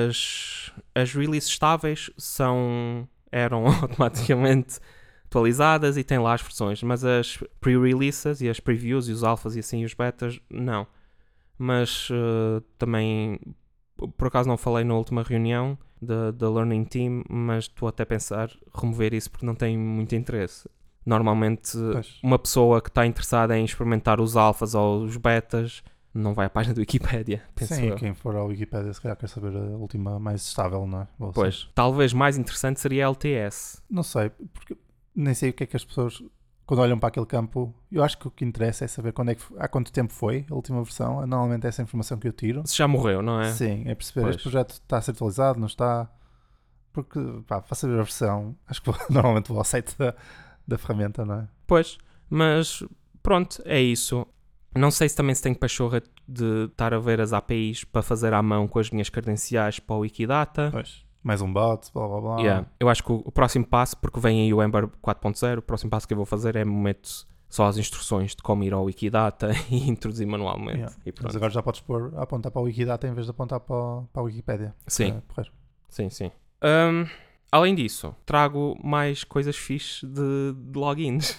as, 0.08 0.72
as 0.96 1.14
releases 1.14 1.50
estáveis 1.50 2.10
são, 2.18 3.08
eram 3.32 3.66
automaticamente 3.82 4.80
atualizadas 5.26 5.98
e 5.98 6.04
tem 6.04 6.20
lá 6.20 6.34
as 6.34 6.42
versões, 6.42 6.84
mas 6.84 7.06
as 7.06 7.38
pre-releases 7.60 8.42
e 8.42 8.50
as 8.50 8.60
previews 8.60 9.08
e 9.08 9.12
os 9.12 9.24
alphas 9.24 9.56
e 9.56 9.60
assim 9.60 9.86
os 9.86 9.94
betas, 9.94 10.40
não. 10.50 10.86
Mas 11.58 12.10
eh, 12.12 12.62
também, 12.78 13.40
por 14.18 14.28
acaso 14.28 14.50
não 14.50 14.58
falei 14.58 14.84
na 14.84 14.94
última 14.96 15.24
reunião 15.24 15.78
da, 16.02 16.50
Learning 16.50 16.84
Team, 16.84 17.24
mas 17.30 17.66
estou 17.66 17.88
até 17.88 18.04
a 18.04 18.06
pensar 18.06 18.50
remover 18.74 19.14
isso 19.14 19.30
porque 19.30 19.46
não 19.46 19.56
tem 19.56 19.78
muito 19.78 20.16
interesse. 20.16 20.68
Normalmente, 21.06 21.78
Pois. 21.92 22.20
uma 22.24 22.38
pessoa 22.38 22.82
que 22.82 22.90
está 22.90 23.06
interessada 23.06 23.58
em 23.58 23.64
experimentar 23.64 24.20
os 24.20 24.36
alphas 24.36 24.76
ou 24.76 25.04
os 25.04 25.18
betas 25.18 25.84
não 26.14 26.34
vai 26.34 26.46
à 26.46 26.50
página 26.50 26.74
do 26.74 26.80
Wikipedia, 26.80 27.42
penso 27.56 27.74
Sim, 27.74 27.88
eu. 27.88 27.96
quem 27.96 28.14
for 28.14 28.36
ao 28.36 28.48
Wikipedia 28.48 28.94
se 28.94 29.02
calhar 29.02 29.18
quer 29.18 29.28
saber 29.28 29.56
a 29.56 29.78
última 29.78 30.20
mais 30.20 30.42
estável, 30.46 30.86
não 30.86 31.02
é? 31.02 31.08
Ou 31.20 31.28
assim. 31.28 31.34
Pois, 31.36 31.70
talvez 31.74 32.14
mais 32.14 32.38
interessante 32.38 32.80
seria 32.80 33.06
a 33.06 33.10
LTS. 33.10 33.82
Não 33.90 34.04
sei, 34.04 34.30
porque 34.54 34.78
nem 35.16 35.34
sei 35.34 35.50
o 35.52 35.54
que 35.54 35.64
é 35.64 35.68
que 35.68 35.76
as 35.76 35.86
pessoas, 35.86 36.22
quando 36.66 36.80
olham 36.80 37.00
para 37.00 37.10
aquele 37.10 37.26
campo, 37.26 37.74
eu 37.92 38.04
acho 38.04 38.18
que 38.18 38.28
o 38.28 38.32
que 38.32 38.44
interessa 38.44 38.86
é 38.86 38.88
saber 38.88 39.14
quando 39.14 39.30
é 39.30 39.36
que, 39.36 39.44
há 39.58 39.68
quanto 39.68 39.92
tempo 39.92 40.12
foi 40.14 40.46
a 40.50 40.54
última 40.56 40.84
versão. 40.84 41.26
Normalmente 41.26 41.66
é 41.66 41.70
essa 41.70 41.82
informação 41.82 42.18
que 42.18 42.28
eu 42.28 42.34
tiro. 42.34 42.62
Se 42.66 42.78
já 42.78 42.88
morreu, 42.88 43.22
não 43.22 43.40
é? 43.40 43.52
Sim, 43.52 43.84
é 43.86 43.96
perceber 43.96 44.22
Pois. 44.22 44.36
este 44.36 44.44
projeto 44.44 44.72
está 44.72 44.98
a 44.98 45.02
ser 45.02 45.12
atualizado, 45.12 45.60
não 45.60 45.68
está. 45.68 46.10
Porque, 46.94 47.20
pá, 47.48 47.62
para 47.62 47.76
saber 47.76 47.94
a 47.94 48.04
versão, 48.04 48.56
acho 48.68 48.82
que 48.82 48.92
normalmente 49.10 49.48
vou 49.48 49.58
ao 49.58 49.64
site 49.64 49.98
da, 49.98 50.14
da 50.68 50.78
ferramenta, 50.78 51.26
não 51.26 51.36
é? 51.36 51.48
Pois, 51.66 51.98
mas 52.30 52.84
pronto, 53.24 53.62
é 53.66 53.80
isso. 53.80 54.28
Não 54.76 54.90
sei 54.92 55.10
se 55.10 55.16
também 55.16 55.36
se 55.36 55.42
tenho 55.42 55.56
pachorra 55.58 56.02
de 56.28 56.66
estar 56.66 56.94
a 56.94 57.00
ver 57.00 57.20
as 57.20 57.34
APIs 57.34 57.84
para 57.84 58.02
fazer 58.02 58.34
à 58.34 58.42
mão 58.42 58.68
com 58.68 58.80
as 58.80 58.90
minhas 58.90 59.10
credenciais 59.10 59.80
para 59.80 59.96
o 59.96 60.00
Wikidata. 60.00 60.70
Pois. 60.72 61.06
Mais 61.24 61.42
um 61.42 61.52
bot, 61.52 61.92
blá 61.94 62.08
blá 62.08 62.22
blá. 62.22 62.40
Yeah. 62.40 62.68
Eu 62.80 62.90
acho 62.90 63.04
que 63.04 63.12
o, 63.12 63.22
o 63.26 63.32
próximo 63.32 63.66
passo, 63.66 63.96
porque 63.98 64.20
vem 64.20 64.42
aí 64.42 64.54
o 64.54 64.64
Ember 64.64 64.88
4.0, 65.04 65.60
o 65.60 65.62
próximo 65.62 65.92
passo 65.92 66.08
que 66.08 66.14
eu 66.14 66.18
vou 66.18 66.26
fazer 66.26 66.56
é 66.56 66.66
meto 66.66 67.28
só 67.48 67.66
as 67.68 67.78
instruções 67.78 68.34
de 68.34 68.42
como 68.42 68.64
ir 68.64 68.74
ao 68.74 68.86
Wikidata 68.86 69.52
e 69.70 69.88
introduzir 69.90 70.26
manualmente. 70.26 70.78
Yeah. 70.80 70.96
E 71.06 71.14
Mas 71.22 71.36
agora 71.36 71.52
já 71.52 71.62
podes 71.62 71.82
pôr 71.82 72.14
apontar 72.18 72.52
para 72.52 72.62
o 72.62 72.66
Wikidata 72.66 73.08
em 73.08 73.14
vez 73.14 73.26
de 73.28 73.32
apontar 73.32 73.60
para, 73.60 73.76
o- 73.76 74.08
para 74.12 74.22
a 74.22 74.26
Wikipédia. 74.26 74.74
Sim, 74.88 75.22
É, 75.38 75.44
sim, 75.90 76.10
sim. 76.10 76.32
Hum, 76.64 77.06
além 77.52 77.76
disso, 77.76 78.16
trago 78.26 78.76
mais 78.84 79.24
coisas 79.24 79.56
fixes 79.58 80.02
de, 80.10 80.54
de 80.56 80.80
logins. 80.80 81.38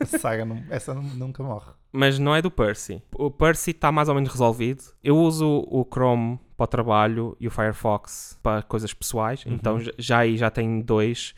A 0.00 0.04
saga, 0.18 0.44
não- 0.44 0.62
essa 0.68 0.92
nu- 0.92 1.02
nunca 1.14 1.42
morre. 1.42 1.70
Mas 1.92 2.18
não 2.18 2.34
é 2.34 2.40
do 2.40 2.50
Percy. 2.50 3.02
O 3.14 3.30
Percy 3.30 3.72
está 3.72 3.92
mais 3.92 4.08
ou 4.08 4.14
menos 4.14 4.30
resolvido. 4.30 4.82
Eu 5.04 5.16
uso 5.18 5.46
o 5.68 5.86
Chrome 5.92 6.40
para 6.56 6.64
o 6.64 6.66
trabalho 6.66 7.36
e 7.38 7.46
o 7.46 7.50
Firefox 7.50 8.38
para 8.42 8.62
coisas 8.62 8.94
pessoais. 8.94 9.44
Uhum. 9.44 9.52
Então 9.54 9.78
já- 9.98 10.18
aí 10.18 10.36
já 10.38 10.50
tenho 10.50 10.82
dois, 10.82 11.34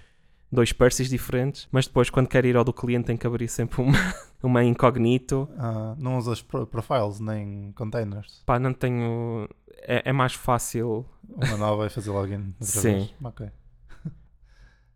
dois 0.53 0.73
Percys 0.73 1.09
diferentes. 1.09 1.67
Mas 1.73 1.87
depois, 1.89 2.09
quando 2.09 2.29
quero 2.29 2.47
ir 2.47 2.57
ao 2.57 2.63
do 2.65 2.73
cliente, 2.73 3.07
tenho 3.07 3.19
que 3.19 3.27
abrir 3.27 3.49
sempre 3.49 3.83
uma, 3.83 3.93
uma 4.43 4.63
incognito. 4.63 5.49
Ah, 5.59 5.97
não 5.99 6.19
usas 6.19 6.41
pro- 6.41 6.67
profiles 6.69 7.19
nem 7.19 7.73
containers. 7.73 8.43
Pá, 8.47 8.59
não 8.59 8.73
tenho. 8.73 9.49
É, 9.87 10.03
é 10.11 10.13
mais 10.13 10.35
fácil. 10.35 11.05
Uma 11.29 11.57
nova 11.57 11.87
e 11.87 11.91
fazer 11.91 12.11
login. 12.11 12.55
Sim. 12.61 12.93
vez. 12.93 13.15
Ok. 13.25 13.49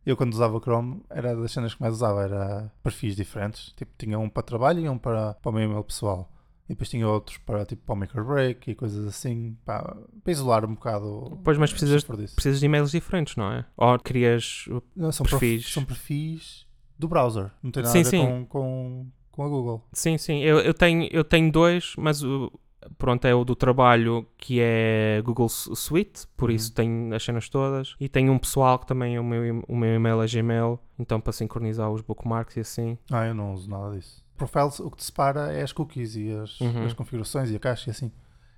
Eu 0.08 0.16
quando 0.16 0.32
usava 0.32 0.56
o 0.56 0.60
Chrome 0.60 1.02
era 1.10 1.36
das 1.36 1.52
cenas 1.52 1.74
que 1.74 1.82
mais 1.82 1.92
usava, 1.92 2.22
era 2.22 2.72
perfis 2.82 3.14
diferentes. 3.14 3.74
Tipo, 3.76 3.92
tinha 3.98 4.18
um 4.18 4.26
para 4.26 4.42
trabalho 4.42 4.80
e 4.80 4.88
um 4.88 4.96
para, 4.96 5.34
para 5.34 5.50
o 5.50 5.52
meu 5.52 5.64
e-mail 5.64 5.84
pessoal. 5.84 6.32
E 6.64 6.72
depois 6.72 6.88
tinha 6.88 7.06
outros 7.06 7.36
para 7.36 7.66
tipo 7.66 7.84
para 7.84 7.92
o 7.92 7.96
Maker 7.96 8.24
Break 8.24 8.70
e 8.70 8.74
coisas 8.74 9.06
assim, 9.06 9.54
pá, 9.66 9.94
para 10.24 10.32
isolar 10.32 10.64
um 10.64 10.72
bocado. 10.72 11.38
Pois, 11.44 11.58
mas 11.58 11.70
precisas-. 11.70 12.04
Precisas 12.04 12.58
de 12.58 12.64
e-mails 12.64 12.90
diferentes, 12.90 13.36
não 13.36 13.52
é? 13.52 13.66
Ou 13.76 13.98
crias. 13.98 14.64
Não, 14.96 15.12
são 15.12 15.26
perfis. 15.26 15.40
perfis. 15.40 15.72
são 15.74 15.84
perfis 15.84 16.66
do 16.98 17.06
browser. 17.06 17.50
Não 17.62 17.70
tem 17.70 17.82
nada 17.82 17.92
Sim, 17.92 18.00
a 18.00 18.02
ver 18.02 18.08
sim. 18.10 18.26
Com, 18.26 18.46
com, 18.46 19.06
com 19.30 19.42
a 19.42 19.48
Google. 19.48 19.86
Sim, 19.92 20.16
sim. 20.16 20.40
Eu, 20.40 20.60
eu, 20.60 20.72
tenho, 20.72 21.06
eu 21.12 21.22
tenho 21.22 21.52
dois, 21.52 21.92
mas 21.98 22.22
o. 22.22 22.50
Pronto, 22.96 23.24
é 23.26 23.34
o 23.34 23.44
do 23.44 23.56
trabalho 23.56 24.26
que 24.36 24.60
é 24.60 25.20
Google 25.24 25.48
Su- 25.48 25.74
Suite, 25.74 26.26
por 26.36 26.48
Uhum. 26.48 26.54
isso 26.56 26.72
tenho 26.72 27.14
as 27.14 27.22
cenas 27.24 27.48
todas. 27.48 27.96
E 27.98 28.08
tenho 28.08 28.32
um 28.32 28.38
pessoal 28.38 28.78
que 28.78 28.86
também 28.86 29.16
é 29.16 29.20
o 29.20 29.24
meu, 29.24 29.62
o 29.68 29.76
meu 29.76 29.94
e-mail 29.96 30.22
é 30.22 30.26
Gmail, 30.26 30.78
então 30.98 31.20
para 31.20 31.32
sincronizar 31.32 31.90
os 31.90 32.00
bookmarks 32.02 32.56
e 32.56 32.60
assim. 32.60 32.96
Ah, 33.10 33.26
eu 33.26 33.34
não 33.34 33.52
uso 33.52 33.68
nada 33.68 33.96
disso. 33.96 34.24
Profiles, 34.36 34.78
o 34.78 34.90
que 34.90 34.96
te 34.98 35.04
separa 35.04 35.52
é 35.52 35.62
as 35.62 35.72
cookies 35.72 36.14
e 36.14 36.30
as, 36.30 36.60
Uhum. 36.60 36.84
as 36.84 36.92
configurações 36.92 37.50
e 37.50 37.56
a 37.56 37.58
caixa 37.58 37.88
e 37.88 37.92
assim. 37.92 38.12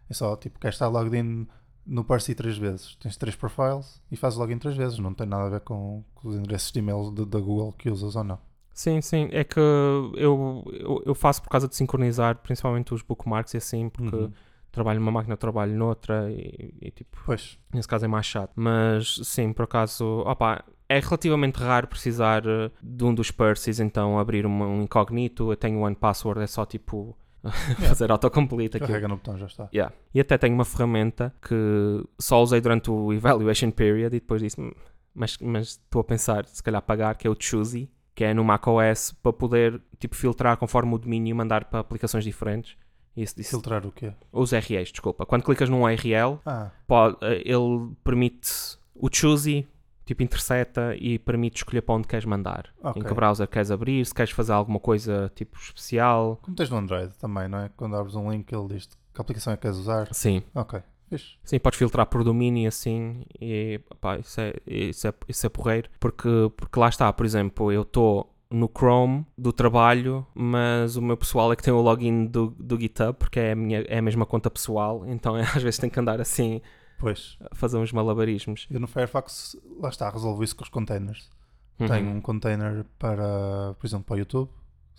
É 0.08 0.12
só, 0.14 0.36
tipo, 0.36 0.58
queres 0.58 0.74
estar 0.74 0.88
logged 0.88 1.16
in 1.16 1.46
no 1.86 2.04
Percy 2.04 2.34
três 2.34 2.58
vezes. 2.58 2.96
Tens 2.96 3.16
três 3.16 3.34
profiles 3.34 4.02
e 4.12 4.16
fazes 4.16 4.38
login 4.38 4.58
três 4.58 4.76
vezes. 4.76 4.98
Não 4.98 5.14
tem 5.14 5.26
nada 5.26 5.46
a 5.46 5.48
ver 5.48 5.60
com, 5.60 6.04
com 6.14 6.28
os 6.28 6.36
endereços 6.36 6.70
de 6.70 6.78
e-mail 6.78 7.10
da 7.10 7.38
Google 7.40 7.72
que 7.72 7.88
usas 7.88 8.14
ou 8.14 8.22
não. 8.24 8.38
Sim, 8.80 9.00
sim. 9.02 9.28
É 9.32 9.44
que 9.44 9.60
eu, 9.60 10.64
eu, 10.72 11.02
eu 11.06 11.14
faço 11.14 11.42
por 11.42 11.50
causa 11.50 11.68
de 11.68 11.76
sincronizar, 11.76 12.36
principalmente 12.36 12.94
os 12.94 13.02
bookmarks 13.02 13.52
e 13.52 13.58
assim, 13.58 13.90
porque 13.90 14.16
Uhum. 14.16 14.32
trabalho 14.72 14.98
numa 15.00 15.12
máquina, 15.12 15.36
trabalho 15.36 15.74
noutra 15.76 16.30
e, 16.30 16.74
e, 16.80 16.90
tipo, 16.90 17.18
Pois. 17.26 17.58
nesse 17.74 17.86
caso 17.86 18.06
é 18.06 18.08
mais 18.08 18.24
chato. 18.24 18.52
Mas 18.56 19.20
sim, 19.24 19.52
por 19.52 19.64
acaso, 19.64 20.04
opa, 20.24 20.64
é 20.88 20.98
relativamente 20.98 21.56
raro 21.58 21.88
precisar 21.88 22.42
eh, 22.46 22.70
de 22.82 23.04
um 23.04 23.14
dos 23.14 23.30
purses, 23.30 23.80
então 23.80 24.18
abrir 24.18 24.46
uma- 24.46 24.66
um 24.66 24.82
incógnito. 24.84 25.52
Eu 25.52 25.56
tenho 25.56 25.80
one 25.80 25.94
password, 25.94 26.40
é 26.40 26.46
só 26.46 26.64
tipo 26.64 27.14
fazer 27.86 28.10
autocomplete 28.10 28.76
aquilo. 28.78 28.88
Carrega 28.88 29.08
no 29.08 29.16
botão, 29.16 29.36
já 29.36 29.44
está. 29.46 29.68
Yeah. 29.74 29.94
E 30.14 30.20
até 30.20 30.38
tenho 30.38 30.54
uma 30.54 30.64
ferramenta 30.64 31.34
que 31.46 32.02
só 32.18 32.42
usei 32.42 32.60
durante 32.62 32.90
o 32.90 33.12
evaluation 33.12 33.70
period 33.70 34.06
e 34.16 34.20
depois 34.20 34.40
disse, 34.40 34.58
"Hum, 34.60 34.72
mas 35.14 35.36
mas 35.38 35.68
estou 35.68 36.00
a 36.00 36.04
pensar, 36.04 36.46
se 36.46 36.62
calhar 36.62 36.80
pagar, 36.80 37.14
que 37.16 37.26
é 37.26 37.30
o 37.30 37.36
Choosy, 37.38 37.90
que 38.20 38.24
é 38.24 38.34
no 38.34 38.44
macOS 38.44 39.12
para 39.22 39.32
poder 39.32 39.80
tipo 39.98 40.14
filtrar 40.14 40.54
conforme 40.58 40.94
o 40.94 40.98
domínio 40.98 41.30
e 41.30 41.34
mandar 41.34 41.64
para 41.64 41.80
aplicações 41.80 42.22
diferentes. 42.22 42.76
Isso 43.16 43.34
disse, 43.34 43.48
Filtrar 43.48 43.86
o 43.86 43.90
quê? 43.90 44.12
os 44.30 44.52
URLs, 44.52 44.92
desculpa. 44.92 45.24
Quando 45.24 45.42
clicas 45.42 45.70
num 45.70 45.84
URL, 45.84 46.38
Ah, 46.44 46.70
pode, 46.86 47.16
eh, 47.22 47.40
ele 47.46 47.90
permite 48.04 48.76
o 48.94 49.08
Choosy, 49.10 49.66
tipo 50.04 50.22
intercepta 50.22 50.94
e 50.96 51.18
permite 51.18 51.56
escolher 51.56 51.80
para 51.80 51.94
onde 51.94 52.06
queres 52.06 52.26
mandar. 52.26 52.66
ok. 52.82 53.00
Em 53.00 53.06
que 53.06 53.14
browser 53.14 53.48
queres 53.48 53.70
abrir, 53.70 54.04
se 54.04 54.12
queres 54.12 54.32
fazer 54.32 54.52
alguma 54.52 54.78
coisa 54.78 55.32
tipo 55.34 55.56
especial. 55.58 56.38
Como 56.42 56.54
tens 56.54 56.68
no 56.68 56.76
Android 56.76 57.16
também, 57.18 57.48
não 57.48 57.60
é? 57.60 57.70
Quando 57.74 57.96
abres 57.96 58.14
um 58.16 58.30
link, 58.30 58.52
ele 58.52 58.68
diz 58.74 58.86
que 59.14 59.20
aplicação 59.20 59.54
é 59.54 59.56
que 59.56 59.62
queres 59.62 59.78
usar. 59.78 60.12
Sim. 60.12 60.42
Ok, 60.54 60.78
fixe. 61.10 61.36
Sim, 61.44 61.58
podes 61.58 61.78
filtrar 61.78 62.06
por 62.06 62.24
domínio 62.24 62.68
assim 62.68 63.22
e 63.40 63.80
pá, 64.00 64.18
isso, 64.18 64.40
é, 64.40 64.54
isso, 64.66 65.08
é, 65.08 65.14
isso 65.28 65.46
é 65.46 65.48
porreiro 65.48 65.90
porque, 65.98 66.28
porque 66.56 66.78
lá 66.78 66.88
está, 66.88 67.12
por 67.12 67.26
exemplo, 67.26 67.70
eu 67.70 67.82
estou 67.82 68.34
no 68.50 68.68
Chrome 68.68 69.24
do 69.38 69.52
trabalho, 69.52 70.26
mas 70.34 70.96
o 70.96 71.02
meu 71.02 71.16
pessoal 71.16 71.52
é 71.52 71.56
que 71.56 71.62
tem 71.62 71.72
o 71.72 71.80
login 71.80 72.26
do, 72.26 72.48
do 72.58 72.80
GitHub 72.80 73.16
porque 73.18 73.38
é 73.38 73.52
a, 73.52 73.56
minha, 73.56 73.82
é 73.82 73.98
a 73.98 74.02
mesma 74.02 74.26
conta 74.26 74.50
pessoal, 74.50 75.04
então 75.06 75.34
às 75.54 75.62
vezes 75.62 75.78
tenho 75.78 75.92
que 75.92 76.00
andar 76.00 76.20
assim 76.20 76.60
Pois. 76.98 77.38
a 77.50 77.54
fazer 77.54 77.78
uns 77.78 77.92
malabarismos. 77.92 78.66
Eu 78.70 78.78
no 78.78 78.86
Firefox, 78.86 79.56
lá 79.78 79.88
está, 79.88 80.10
resolvo 80.10 80.44
isso 80.44 80.54
com 80.54 80.62
os 80.62 80.68
containers. 80.68 81.30
Uhum. 81.78 81.88
Tenho 81.88 82.10
um 82.10 82.20
container 82.20 82.84
para, 82.98 83.74
por 83.78 83.86
exemplo, 83.86 84.04
para 84.04 84.16
o 84.16 84.18
YouTube, 84.18 84.50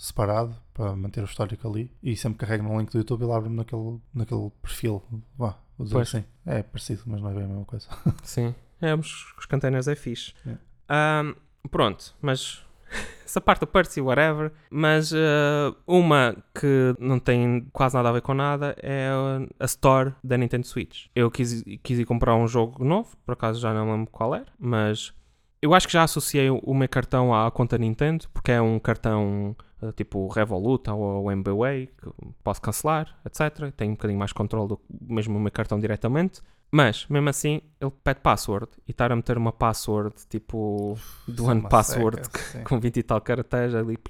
separado, 0.02 0.56
para 0.74 0.96
manter 0.96 1.22
o 1.22 1.26
histórico 1.26 1.68
ali. 1.68 1.92
E 2.02 2.16
sempre 2.18 2.40
carrego 2.40 2.64
no 2.64 2.80
link 2.80 2.92
do 2.92 2.98
YouTube 2.98 3.22
ele 3.24 3.32
abre-me 3.32 3.56
naquele, 3.56 4.00
naquele 4.12 4.50
perfil. 4.62 5.04
Vá, 5.38 5.56
vou 5.78 5.86
dizer 5.86 5.96
Pois. 5.96 6.08
assim. 6.08 6.26
É 6.46 6.64
parecido, 6.64 7.04
mas 7.06 7.22
não 7.22 7.30
é 7.30 7.34
bem 7.36 7.44
a 7.44 7.48
mesma 7.48 7.66
coisa. 7.66 7.88
Sim, 8.24 8.56
é, 8.82 8.96
os, 8.96 9.34
os 9.38 9.46
containers 9.46 9.88
é 9.88 9.96
fixe. 9.96 10.34
É. 10.48 10.58
Ahm, 10.90 11.36
pronto, 11.70 12.16
mas 12.20 12.66
essa 13.24 13.40
parte 13.40 13.60
do 13.60 13.68
Percy, 13.68 14.02
whatever. 14.02 14.52
Mas 14.72 15.14
ah, 15.14 15.76
uma 15.86 16.36
que 16.60 16.96
não 17.00 17.20
tem 17.20 17.68
quase 17.72 17.96
nada 17.96 18.10
a 18.10 18.12
ver 18.12 18.22
com 18.22 18.34
nada 18.34 18.76
é 18.82 19.08
a 19.60 19.66
Store 19.66 20.16
da 20.24 20.36
Nintendo 20.36 20.66
Switch. 20.66 21.06
Eu 21.16 21.30
quis, 21.30 21.64
quis 21.84 22.00
ir 22.00 22.06
comprar 22.06 22.36
um 22.36 22.48
jogo 22.48 22.84
novo, 22.84 23.16
por 23.24 23.34
acaso 23.34 23.60
já 23.60 23.72
não 23.72 23.92
lembro 23.92 24.10
qual 24.12 24.34
era, 24.34 24.48
mas 24.60 25.14
eu 25.62 25.74
acho 25.74 25.88
que 25.88 25.94
já 25.94 26.04
associei 26.04 26.50
o 26.50 26.74
meu 26.74 26.90
cartão 26.90 27.34
à 27.34 27.50
conta 27.52 27.78
Nintendo, 27.78 28.26
porque 28.34 28.52
é 28.52 28.62
um 28.62 28.80
cartão 28.80 29.56
ah, 29.82 29.92
tipo 29.92 30.28
Revolut 30.28 30.90
ou 30.90 31.32
MBWay, 31.32 31.88
que 31.88 32.10
posso 32.44 32.62
cancelar, 32.62 33.16
etc. 33.26 33.72
Tenho 33.76 33.92
um 33.92 33.96
bocadinho 33.96 34.20
mais 34.20 34.34
controle 34.34 34.70
do 34.70 34.78
que 34.78 34.84
mesmo 35.02 35.38
o 35.38 35.42
meu 35.42 35.52
cartão 35.52 35.80
diretamente. 35.80 36.42
Mas, 36.72 37.06
mesmo 37.10 37.30
assim, 37.30 37.62
ele 37.82 37.92
pede 38.04 38.22
password. 38.22 38.70
E 38.88 38.92
estar 38.92 39.12
a 39.12 39.16
meter 39.16 39.38
uma 39.38 39.52
password 39.52 40.16
tipo 40.30 40.98
do 41.28 41.48
é 41.48 41.52
ano 41.52 41.68
password 41.68 42.22
seca, 42.26 42.64
com 42.68 42.80
20 42.80 42.98
e 42.98 43.04
tal 43.04 43.22
caracteres 43.22 43.76
ali. 43.76 43.98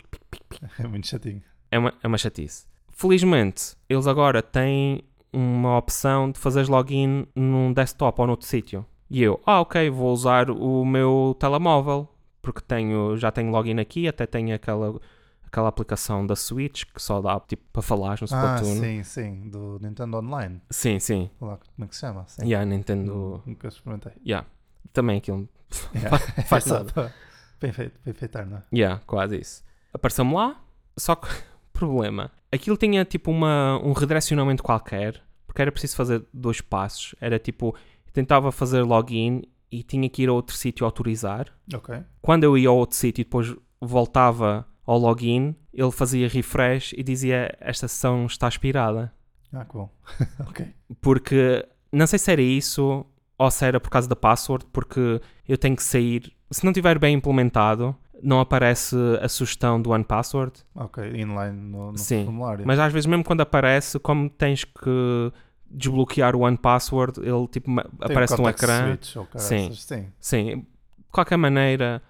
É 0.78 0.86
muito 0.86 1.08
chatinho. 1.08 1.42
É 1.72 1.80
uma, 1.80 1.94
é 2.04 2.08
uma 2.08 2.18
chatice. 2.18 2.66
Felizmente, 2.92 3.76
eles 3.90 4.06
agora 4.06 4.44
têm 4.44 5.04
uma 5.34 5.78
opção 5.78 6.30
de 6.30 6.38
fazeres 6.38 6.68
login 6.68 7.26
num 7.36 7.72
desktop 7.74 8.20
ou 8.20 8.28
noutro 8.28 8.46
sítio. 8.46 8.86
E 9.14 9.22
eu, 9.24 9.42
ah, 9.46 9.60
ok, 9.62 9.90
vou 9.90 10.14
usar 10.14 10.50
o 10.50 10.86
meu 10.86 11.36
telemóvel, 11.38 12.08
porque 12.42 12.62
tenho, 12.62 13.18
já 13.18 13.30
tenho 13.32 13.52
login 13.52 13.78
aqui, 13.80 14.08
até 14.08 14.26
tenho 14.26 14.56
aquela, 14.56 14.98
aquela 15.46 15.68
aplicação 15.68 16.26
da 16.26 16.34
Switch 16.36 16.86
que 16.86 17.02
só 17.02 17.22
dá 17.22 17.38
tipo 17.42 17.62
para 17.74 17.82
falar 17.82 18.12
no 18.22 18.24
Ah, 18.32 18.56
Splatoon. 18.56 18.76
sim, 18.80 19.04
sim, 19.04 19.50
do 19.50 19.78
Nintendo 19.82 20.18
Online. 20.18 20.62
sim, 20.70 20.98
sim. 20.98 21.30
Lá, 21.42 21.58
como 21.76 21.86
é 21.86 21.88
que 21.88 21.96
se 21.96 22.02
chama? 22.02 22.24
Sim. 22.26 22.44
Yeah, 22.46 22.66
Nintendo. 22.66 23.44
Nunca 23.46 23.68
experimentei. 23.68 24.14
Yeah. 24.26 24.48
Também 24.94 25.18
aquilo. 25.18 25.48
Yeah. 25.96 26.18
faz 26.48 26.66
nada. 26.68 27.14
Bem 27.62 27.72
feito, 27.72 28.00
bem 28.04 28.14
feitar, 28.14 28.46
não 28.48 28.58
é? 28.58 28.64
Yeah, 28.74 29.02
quase 29.06 29.40
isso. 29.40 29.64
Apareceu-me 29.94 30.34
lá, 30.34 30.60
só 30.98 31.16
que, 31.16 31.28
problema. 31.72 32.32
Aquilo 32.52 32.76
tinha 32.76 33.06
tipo 33.06 33.30
uma, 33.30 33.78
um 33.84 33.92
redirecionamento 33.94 34.64
qualquer, 34.64 35.22
porque 35.46 35.62
era 35.62 35.72
preciso 35.72 35.96
fazer 35.96 36.26
dois 36.34 36.60
passos. 36.60 37.14
Era 37.22 37.38
tipo, 37.38 37.76
tentava 38.12 38.52
fazer 38.52 38.84
login 38.84 39.44
e 39.72 39.84
tinha 39.84 40.10
que 40.10 40.24
ir 40.24 40.30
a 40.30 40.34
outro 40.34 40.56
sítio 40.56 40.86
autorizar. 40.86 41.48
Ok. 41.74 42.04
Quando 42.22 42.44
eu 42.44 42.58
ia 42.58 42.70
ao 42.70 42.78
outro 42.78 42.98
sítio 42.98 43.22
e 43.22 43.24
depois 43.24 43.56
voltava 43.80 44.68
ao 44.86 44.98
login, 44.98 45.56
ele 45.74 45.92
fazia 45.92 46.28
refresh 46.28 46.94
e 46.94 47.04
dizia 47.04 47.56
esta 47.60 47.88
sessão 47.88 48.26
está 48.26 48.48
expirada. 48.48 49.14
Ah, 49.54 49.66
que 49.66 49.74
bom. 49.74 49.90
ok. 50.48 50.68
Porque 51.00 51.66
não 51.92 52.08
sei 52.08 52.20
se 52.20 52.32
era 52.32 52.42
isso 52.42 53.06
ou 53.38 53.52
se 53.52 53.66
era 53.66 53.80
por 53.80 53.90
causa 53.90 54.08
da 54.08 54.16
password, 54.16 54.66
porque 54.72 55.22
eu 55.48 55.58
tenho 55.58 55.76
que 55.76 55.84
sair. 55.84 56.32
Se 56.52 56.64
não 56.64 56.72
estiver 56.72 57.00
bem 57.00 57.16
implementado, 57.16 57.96
não 58.22 58.40
aparece 58.40 58.96
a 59.22 59.28
sugestão 59.28 59.82
do 59.82 59.90
OnePassword. 59.90 60.54
Ok, 60.76 61.04
inline 61.10 61.52
no, 61.52 61.92
no 61.94 61.98
Sim, 61.98 62.26
formulário. 62.26 62.66
Mas 62.68 62.80
às 62.80 62.94
vezes, 62.94 63.08
mesmo 63.08 63.24
quando 63.24 63.42
aparece, 63.42 63.98
como 64.00 64.30
tens 64.30 64.64
que 64.64 65.32
desbloquear 65.74 66.36
o 66.36 66.42
OnePassword, 66.42 67.20
ele 67.22 67.48
tipo 67.48 67.68
Tem 67.74 67.86
aparece 68.02 68.34
no 68.34 68.38
context 68.38 68.64
ecrã. 68.64 68.88
switch, 68.88 69.16
ou 69.16 69.28
Sim. 69.36 69.74
sim. 69.74 70.08
Sim, 70.20 70.46
de 70.58 70.66
qualquer 71.12 71.38
maneira, 71.38 72.02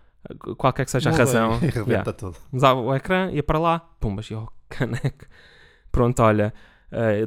qualquer 0.57 0.85
que 0.85 0.91
seja 0.91 1.09
a 1.09 1.11
Muda 1.11 1.23
razão, 1.23 1.59
E 1.87 1.89
yeah, 1.89 2.13
tudo. 2.13 2.35
usava 2.51 2.79
o 2.79 2.95
ecrã, 2.95 3.29
ia 3.31 3.43
para 3.43 3.59
lá, 3.59 3.79
pumbas, 3.99 4.25
e 4.29 4.35
oh, 4.35 4.47
caneco. 4.69 5.25
Pronto, 5.91 6.21
olha. 6.23 6.53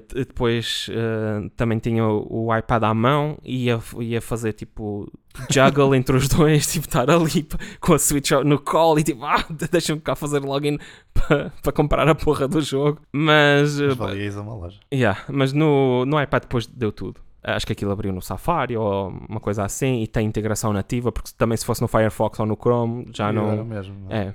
T- 0.00 0.14
depois 0.26 0.88
eh, 0.90 1.48
também 1.56 1.78
tinha 1.78 2.04
o, 2.06 2.46
o 2.48 2.56
iPad 2.56 2.82
à 2.84 2.92
mão 2.92 3.38
e 3.42 3.64
ia, 3.64 3.80
ia 4.00 4.20
fazer 4.20 4.52
tipo 4.52 5.10
juggle 5.50 5.94
entre 5.96 6.16
os 6.16 6.28
dois, 6.28 6.66
tipo 6.70 6.86
estar 6.86 7.08
ali 7.10 7.46
com 7.80 7.94
a 7.94 7.98
Switch 7.98 8.30
no 8.44 8.58
call 8.58 8.98
e 8.98 9.02
tipo, 9.02 9.24
ah, 9.24 9.42
deixa-me 9.70 10.00
cá 10.00 10.14
fazer 10.14 10.40
login 10.40 10.78
para 11.62 11.72
comprar 11.72 12.06
a 12.08 12.14
porra 12.14 12.46
do 12.46 12.60
jogo. 12.60 13.00
Mas, 13.12 13.80
eh, 13.80 13.86
Mas 13.88 13.96
valia 13.96 14.26
isso 14.26 14.40
uma 14.40 14.54
loja. 14.54 14.78
Yeah, 14.92 15.18
mas 15.28 15.52
no, 15.52 16.04
no 16.04 16.20
iPad 16.20 16.42
depois 16.42 16.66
deu 16.66 16.92
tudo. 16.92 17.20
Acho 17.42 17.66
que 17.66 17.72
aquilo 17.72 17.90
abriu 17.90 18.10
no 18.12 18.22
Safari 18.22 18.74
ou 18.76 19.08
uma 19.28 19.38
coisa 19.40 19.64
assim 19.64 20.02
e 20.02 20.06
tem 20.06 20.26
integração 20.26 20.72
nativa, 20.72 21.12
porque 21.12 21.30
também 21.36 21.56
se 21.58 21.64
fosse 21.66 21.82
no 21.82 21.88
Firefox 21.88 22.38
ou 22.40 22.46
no 22.46 22.56
Chrome 22.56 23.06
já 23.12 23.24
Era 23.28 23.32
não. 23.34 23.64
mesmo. 23.64 23.94
não 24.08 24.16
é? 24.16 24.28
É. 24.28 24.34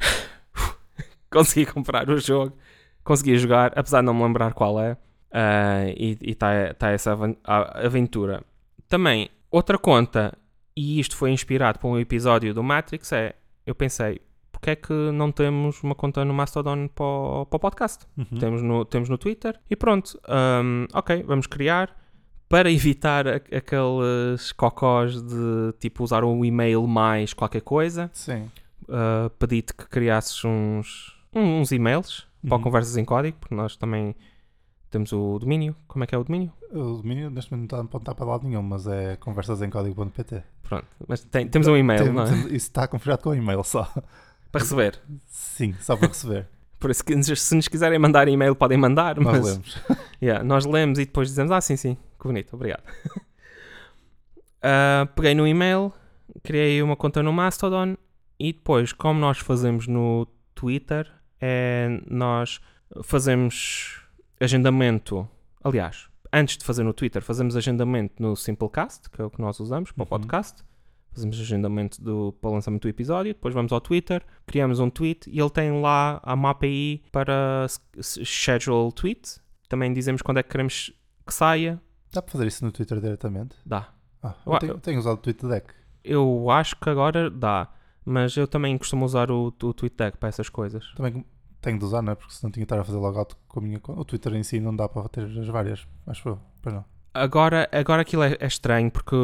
consegui 1.30 1.66
comprar 1.66 2.08
o 2.08 2.18
jogo, 2.18 2.56
consegui 3.08 3.38
jogar, 3.38 3.72
apesar 3.74 4.00
de 4.00 4.06
não 4.06 4.14
me 4.14 4.22
lembrar 4.22 4.52
qual 4.52 4.78
é. 4.78 4.96
ah, 5.32 5.84
e 5.96 6.18
está 6.20 6.74
tá 6.74 6.90
essa 6.90 7.16
aventura. 7.74 8.42
Também, 8.88 9.28
outra 9.50 9.78
conta, 9.78 10.36
e 10.76 11.00
isto 11.00 11.16
foi 11.16 11.30
inspirado 11.30 11.78
por 11.78 11.88
um 11.88 11.98
episódio 11.98 12.52
do 12.54 12.62
Matrix, 12.62 13.10
é. 13.12 13.34
Eu 13.66 13.74
pensei, 13.74 14.20
porque 14.52 14.70
é 14.70 14.76
que 14.76 14.92
não 14.92 15.30
temos 15.32 15.82
uma 15.82 15.94
conta 15.94 16.24
no 16.24 16.32
Mastodon 16.34 16.88
para 16.88 17.04
o, 17.04 17.46
para 17.46 17.56
o 17.56 17.60
podcast? 17.60 18.06
Uhum. 18.16 18.38
Temos 18.38 18.62
no, 18.62 18.84
temos 18.84 19.08
no 19.08 19.16
Twitter 19.18 19.58
e 19.70 19.76
pronto. 19.76 20.18
Hum, 20.28 20.86
ok, 20.94 21.22
vamos 21.26 21.46
criar 21.46 21.94
para 22.48 22.70
evitar 22.72 23.26
a- 23.28 23.36
aqueles 23.36 24.52
cocós 24.52 25.22
de 25.22 25.72
tipo 25.80 26.02
usar 26.04 26.24
um 26.24 26.44
e-mail 26.44 26.86
mais 26.86 27.32
qualquer 27.34 27.62
coisa. 27.62 28.10
Sim. 28.12 28.50
Uh, 28.84 29.28
Pedi-te 29.38 29.74
que 29.74 29.86
criasses 29.86 30.42
uns, 30.44 31.14
uns 31.34 31.70
e-mails 31.72 32.26
para 32.46 32.56
Uhum. 32.56 32.62
Conversas 32.62 32.96
em 32.96 33.04
Código, 33.04 33.36
porque 33.40 33.54
nós 33.54 33.76
também 33.76 34.14
temos 34.90 35.12
o 35.12 35.38
domínio. 35.38 35.74
Como 35.86 36.04
é 36.04 36.06
que 36.06 36.14
é 36.14 36.18
o 36.18 36.24
domínio? 36.24 36.52
O 36.72 36.96
domínio 37.02 37.30
neste 37.30 37.50
momento 37.52 37.72
não 37.72 37.78
está 37.82 37.86
a 37.86 37.88
apontar 37.88 38.14
para 38.14 38.24
lado 38.26 38.46
nenhum, 38.46 38.62
mas 38.62 38.86
é 38.86 39.16
conversas 39.16 39.60
em 39.62 39.70
código.pt. 39.70 40.42
Pronto, 40.62 40.86
mas 41.06 41.22
tem- 41.24 41.48
temos 41.48 41.66
um 41.68 41.76
e-mail, 41.76 42.04
Tem- 42.04 42.12
não 42.12 42.24
é? 42.24 42.32
Isso 42.46 42.54
está 42.54 42.86
configurado 42.86 43.22
com 43.22 43.30
o 43.30 43.34
e-mail 43.34 43.62
só. 43.64 43.84
Para 44.52 44.60
receber. 44.62 44.98
Sim, 45.26 45.74
só 45.80 45.96
para 45.96 46.08
receber. 46.08 46.46
Por 46.78 46.90
isso 46.90 47.04
que 47.04 47.22
se 47.36 47.54
nos 47.56 47.66
quiserem 47.68 47.98
mandar 47.98 48.28
e-mail 48.28 48.54
podem 48.54 48.78
mandar, 48.78 49.18
Nós 49.18 49.38
mas 49.38 49.46
lemos. 49.46 49.78
Yeah, 50.22 50.42
nós 50.44 50.64
lemos 50.64 50.98
e 50.98 51.04
depois 51.04 51.28
dizemos, 51.28 51.50
ah, 51.52 51.60
sim, 51.60 51.76
sim, 51.76 51.96
que 52.20 52.26
bonito, 52.26 52.54
obrigado. 52.54 52.82
Ah, 54.62 55.08
peguei 55.14 55.34
no 55.34 55.46
e-mail, 55.46 55.92
criei 56.42 56.82
uma 56.82 56.96
conta 56.96 57.22
no 57.22 57.32
Mastodon 57.32 57.96
e 58.38 58.52
depois, 58.52 58.92
como 58.92 59.20
nós 59.20 59.38
fazemos 59.38 59.86
no 59.86 60.26
Twitter, 60.54 61.08
é 61.40 62.00
nós 62.08 62.60
fazemos 63.02 64.00
agendamento. 64.40 65.28
Aliás, 65.62 66.08
antes 66.32 66.56
de 66.56 66.64
fazer 66.64 66.82
no 66.82 66.92
Twitter, 66.92 67.22
fazemos 67.22 67.56
agendamento 67.56 68.22
no 68.22 68.34
Simplecast, 68.36 69.10
que 69.10 69.20
é 69.20 69.24
o 69.24 69.30
que 69.30 69.40
nós 69.40 69.58
usamos 69.60 69.92
para 69.92 70.02
o 70.02 70.04
Uhum. 70.04 70.08
podcast. 70.08 70.62
Fazemos 71.12 71.40
agendamento 71.40 72.00
do, 72.02 72.32
para 72.40 72.50
o 72.50 72.52
lançamento 72.52 72.82
do 72.82 72.88
episódio, 72.88 73.32
depois 73.34 73.52
vamos 73.52 73.72
ao 73.72 73.80
Twitter, 73.80 74.22
criamos 74.46 74.78
um 74.78 74.88
tweet 74.88 75.28
e 75.28 75.40
ele 75.40 75.50
tem 75.50 75.80
lá 75.80 76.20
a 76.22 76.34
uma 76.34 76.50
API 76.50 77.02
para 77.10 77.66
schedule 78.00 78.92
tweet 78.92 79.40
também 79.68 79.92
dizemos 79.92 80.22
quando 80.22 80.38
é 80.38 80.42
que 80.42 80.48
queremos 80.48 80.90
que 81.26 81.34
saia. 81.34 81.80
Dá 82.12 82.22
para 82.22 82.32
fazer 82.32 82.46
isso 82.46 82.64
no 82.64 82.72
Twitter 82.72 82.98
diretamente? 83.00 83.54
Dá. 83.66 83.88
Ah, 84.22 84.34
Eu- 84.46 84.52
eu 84.54 84.58
tenho, 84.58 84.78
tenho 84.78 84.98
usado 84.98 85.14
o 85.14 85.16
TweetDeck. 85.18 85.74
Eu 86.02 86.48
acho 86.50 86.74
que 86.76 86.88
agora 86.88 87.28
dá, 87.30 87.68
mas 88.08 88.36
eu 88.36 88.46
também 88.48 88.76
costumo 88.78 89.04
usar 89.04 89.30
o, 89.30 89.46
o 89.62 89.72
TweetDeck 89.74 90.16
para 90.18 90.28
essas 90.28 90.48
coisas. 90.48 90.92
Também 90.96 91.24
tenho 91.60 91.78
de 91.78 91.84
usar, 91.84 92.02
não 92.02 92.12
é? 92.12 92.14
Porque 92.14 92.32
senão 92.34 92.50
tinha 92.50 92.64
que 92.64 92.72
estar 92.72 92.80
a 92.80 92.84
fazer 92.84 92.98
logout 92.98 93.34
com 93.46 93.60
a 93.60 93.62
minha 93.62 93.78
conta. 93.78 94.00
O 94.00 94.04
Twitter 94.04 94.34
em 94.34 94.42
si 94.42 94.60
não 94.60 94.74
dá 94.74 94.88
para 94.88 95.08
ter 95.08 95.24
as 95.24 95.46
várias, 95.48 95.86
acho 96.06 96.28
eu. 96.28 96.38
Pois 96.62 96.74
não. 96.74 96.84
Agora, 97.14 97.68
agora 97.72 98.02
aquilo 98.02 98.22
é, 98.22 98.36
é 98.38 98.46
estranho 98.46 98.90
porque 98.90 99.16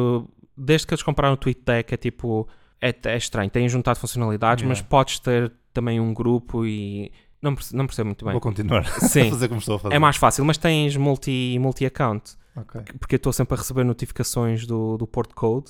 desde 0.57 0.85
que 0.87 0.93
eles 0.93 1.03
compraram 1.03 1.33
o 1.33 1.37
TweetDeck 1.37 1.93
é 1.93 1.97
tipo. 1.97 2.47
É, 2.81 2.93
é 3.05 3.17
estranho, 3.17 3.49
têm 3.49 3.67
juntado 3.69 3.97
funcionalidades, 3.99 4.61
Yeah. 4.61 4.67
mas 4.79 4.81
podes 4.87 5.19
ter 5.19 5.51
também 5.73 5.99
um 5.99 6.13
grupo 6.13 6.65
e. 6.65 7.11
Não, 7.41 7.53
perce- 7.55 7.75
não 7.75 7.85
percebo 7.87 8.07
muito 8.07 8.25
bem. 8.25 8.31
Vou 8.33 8.41
continuar 8.41 8.79
a 8.97 8.99
Sim, 9.07 9.29
fazer 9.29 9.47
como 9.47 9.59
estou 9.59 9.75
a 9.75 9.79
fazer. 9.79 9.95
é 9.95 9.99
mais 9.99 10.17
fácil, 10.17 10.43
mas 10.43 10.57
tens 10.57 10.95
multi- 10.97 11.57
multi-account. 11.59 12.35
Ok. 12.57 12.81
porque 12.99 13.15
eu 13.15 13.17
estou 13.17 13.33
sempre 13.33 13.53
a 13.53 13.57
receber 13.57 13.83
notificações 13.83 14.65
do, 14.65 14.95
do 14.97 15.05
port 15.05 15.33
code 15.33 15.69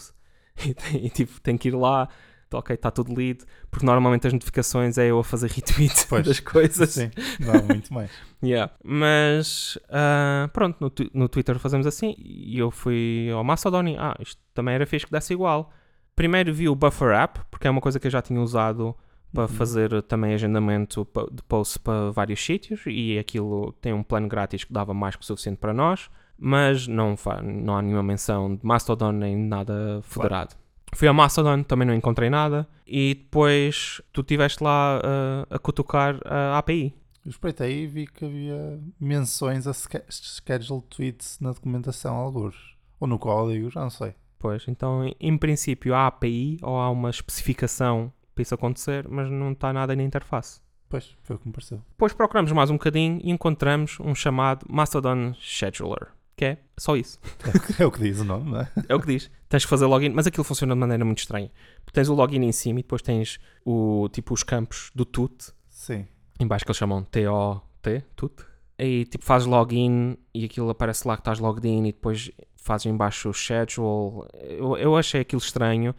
e, 0.93 1.05
e, 1.07 1.09
tipo, 1.09 1.39
tenho 1.41 1.57
que 1.57 1.69
ir 1.69 1.75
lá, 1.75 2.07
ok, 2.51 2.73
está 2.73 2.91
tudo 2.91 3.13
lido, 3.13 3.45
porque 3.69 3.85
normalmente 3.85 4.27
as 4.27 4.33
notificações 4.33 4.97
é 4.97 5.07
eu 5.07 5.19
a 5.19 5.23
fazer 5.23 5.49
retweet 5.49 6.05
Pois, 6.09 6.25
das 6.25 6.39
coisas. 6.39 6.89
Sim, 6.91 7.11
não, 7.39 7.63
muito 7.65 7.93
mais. 7.93 8.11
Yeah. 8.43 8.71
Mas 8.83 9.75
ah, 9.89 10.47
pronto, 10.53 10.77
no, 10.79 10.91
no 11.13 11.27
Twitter 11.27 11.57
fazemos 11.57 11.87
assim 11.87 12.13
e 12.19 12.59
eu 12.59 12.69
fui 12.69 13.29
ao 13.33 13.43
Mastodon 13.43 13.95
ah, 13.97 14.15
isto 14.19 14.39
também 14.53 14.75
era 14.75 14.85
fixe 14.85 15.05
que 15.05 15.11
desse 15.11 15.33
igual. 15.33 15.71
Primeiro 16.15 16.53
vi 16.53 16.69
o 16.69 16.75
Buffer 16.75 17.09
App, 17.09 17.39
porque 17.49 17.67
é 17.67 17.71
uma 17.71 17.81
coisa 17.81 17.99
que 17.99 18.05
eu 18.05 18.11
já 18.11 18.21
tinha 18.21 18.39
usado 18.39 18.95
para 19.33 19.43
Uhum. 19.43 19.47
fazer 19.49 20.01
também 20.03 20.33
agendamento 20.33 21.05
de 21.31 21.43
posts 21.43 21.77
para 21.77 22.11
vários 22.11 22.43
sítios 22.43 22.83
e 22.87 23.19
aquilo 23.19 23.73
tem 23.81 23.93
um 23.93 24.01
plano 24.01 24.27
grátis 24.29 24.63
que 24.63 24.71
dava 24.71 24.93
mais 24.93 25.15
que 25.15 25.23
o 25.23 25.25
suficiente 25.25 25.57
para 25.57 25.73
nós, 25.73 26.09
mas 26.37 26.87
não, 26.87 27.15
não 27.43 27.77
há 27.77 27.81
nenhuma 27.81 28.03
menção 28.03 28.55
de 28.55 28.65
Mastodon 28.65 29.11
nem 29.11 29.35
nada 29.35 29.99
federado. 30.03 30.55
Fui 30.95 31.07
ao 31.07 31.13
Mastodon, 31.13 31.61
também 31.63 31.85
não 31.87 31.93
encontrei 31.93 32.29
nada 32.29 32.67
e 32.87 33.13
depois 33.15 34.01
tu 34.13 34.21
estiveste 34.21 34.63
lá 34.63 35.01
ah, 35.03 35.47
a 35.49 35.59
cutucar 35.59 36.19
a 36.25 36.57
API. 36.57 36.93
Eu 37.25 37.29
espreitei 37.31 37.83
e 37.83 37.87
vi 37.87 38.07
que 38.07 38.23
havia 38.23 38.79
menções 38.99 39.67
a 39.67 39.73
scheduled 39.73 40.85
tweets 40.89 41.39
na 41.41 41.51
documentação, 41.51 42.15
alguns. 42.15 42.75
Ou 42.99 43.07
no 43.07 43.17
código, 43.19 43.69
já 43.71 43.81
não 43.81 43.89
sei. 43.89 44.13
Pois, 44.39 44.65
então 44.67 45.03
em- 45.05 45.15
em 45.19 45.37
princípio 45.37 45.93
há 45.95 46.07
API 46.07 46.59
ou 46.61 46.77
há 46.79 46.89
uma 46.89 47.09
especificação 47.09 48.11
para 48.33 48.41
isso 48.43 48.53
acontecer, 48.53 49.07
mas 49.09 49.29
não 49.29 49.51
está 49.53 49.73
nada 49.73 49.95
na 49.95 50.03
interface. 50.03 50.61
Pois, 50.87 51.15
foi 51.23 51.35
o 51.35 51.39
que 51.39 51.47
me 51.47 51.53
pareceu. 51.53 51.81
Depois 51.89 52.13
procuramos 52.13 52.51
mais 52.51 52.69
um 52.69 52.73
bocadinho 52.75 53.19
e 53.23 53.31
encontramos 53.31 53.97
um 53.99 54.13
chamado 54.13 54.65
Mastodon 54.69 55.33
Scheduler, 55.39 56.09
que 56.35 56.45
é 56.45 56.57
só 56.77 56.95
isso. 56.95 57.19
É 57.79 57.85
o 57.85 57.91
que 57.91 57.99
diz 58.01 58.19
o 58.19 58.23
nome, 58.23 58.51
não 58.51 58.61
é? 58.61 58.71
É 58.89 58.95
o 58.95 58.99
que 58.99 59.07
diz. 59.07 59.29
Tens 59.49 59.63
que 59.63 59.69
fazer 59.69 59.85
login, 59.85 60.09
mas 60.09 60.27
aquilo 60.27 60.43
funciona 60.43 60.73
de 60.73 60.79
maneira 60.79 61.03
muito 61.05 61.19
estranha. 61.19 61.49
Tens 61.93 62.09
o 62.09 62.13
login 62.13 62.43
em 62.43 62.51
cima 62.51 62.79
e 62.79 62.83
depois 62.83 63.01
tens 63.01 63.39
o 63.63 64.09
tipo 64.09 64.33
os 64.33 64.43
campos 64.43 64.91
do 64.93 65.05
tut, 65.05 65.51
Sim. 65.69 66.05
em 66.39 66.47
baixo 66.47 66.65
que 66.65 66.71
eles 66.71 66.77
chamam 66.77 67.03
T-O-T, 67.03 68.03
tut. 68.15 68.33
Aí 68.77 69.05
tipo 69.05 69.23
fazes 69.23 69.47
login 69.47 70.17
e 70.33 70.45
aquilo 70.45 70.69
aparece 70.69 71.07
lá 71.07 71.15
que 71.15 71.21
estás 71.21 71.39
logged 71.39 71.65
in 71.67 71.85
e 71.85 71.93
depois 71.93 72.29
fazes 72.57 72.87
em 72.87 72.95
baixo 72.95 73.29
o 73.29 73.33
schedule. 73.33 74.27
Eu, 74.33 74.75
eu 74.77 74.97
achei 74.97 75.21
aquilo 75.21 75.41
estranho 75.41 75.95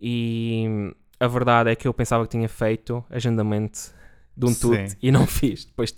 e 0.00 0.92
a 1.20 1.28
verdade 1.28 1.70
é 1.70 1.76
que 1.76 1.86
eu 1.86 1.94
pensava 1.94 2.24
que 2.24 2.30
tinha 2.30 2.48
feito 2.48 3.04
agendamento 3.10 3.94
de 4.36 4.46
um 4.46 4.54
tut 4.54 4.96
e 5.00 5.12
não 5.12 5.26
fiz. 5.28 5.64
Depois 5.66 5.94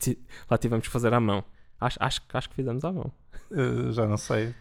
lá 0.51 0.59
tivemos 0.59 0.87
que 0.87 0.93
fazer 0.93 1.15
à 1.15 1.21
mão. 1.21 1.43
Acho, 1.83 1.99
acho, 2.01 2.21
acho 2.33 2.49
que 2.49 2.55
fizemos 2.55 2.85
à 2.85 2.93
mão. 2.93 3.13
Eh, 3.51 3.93
já 3.93 4.07
não 4.07 4.17
sei. 4.17 4.55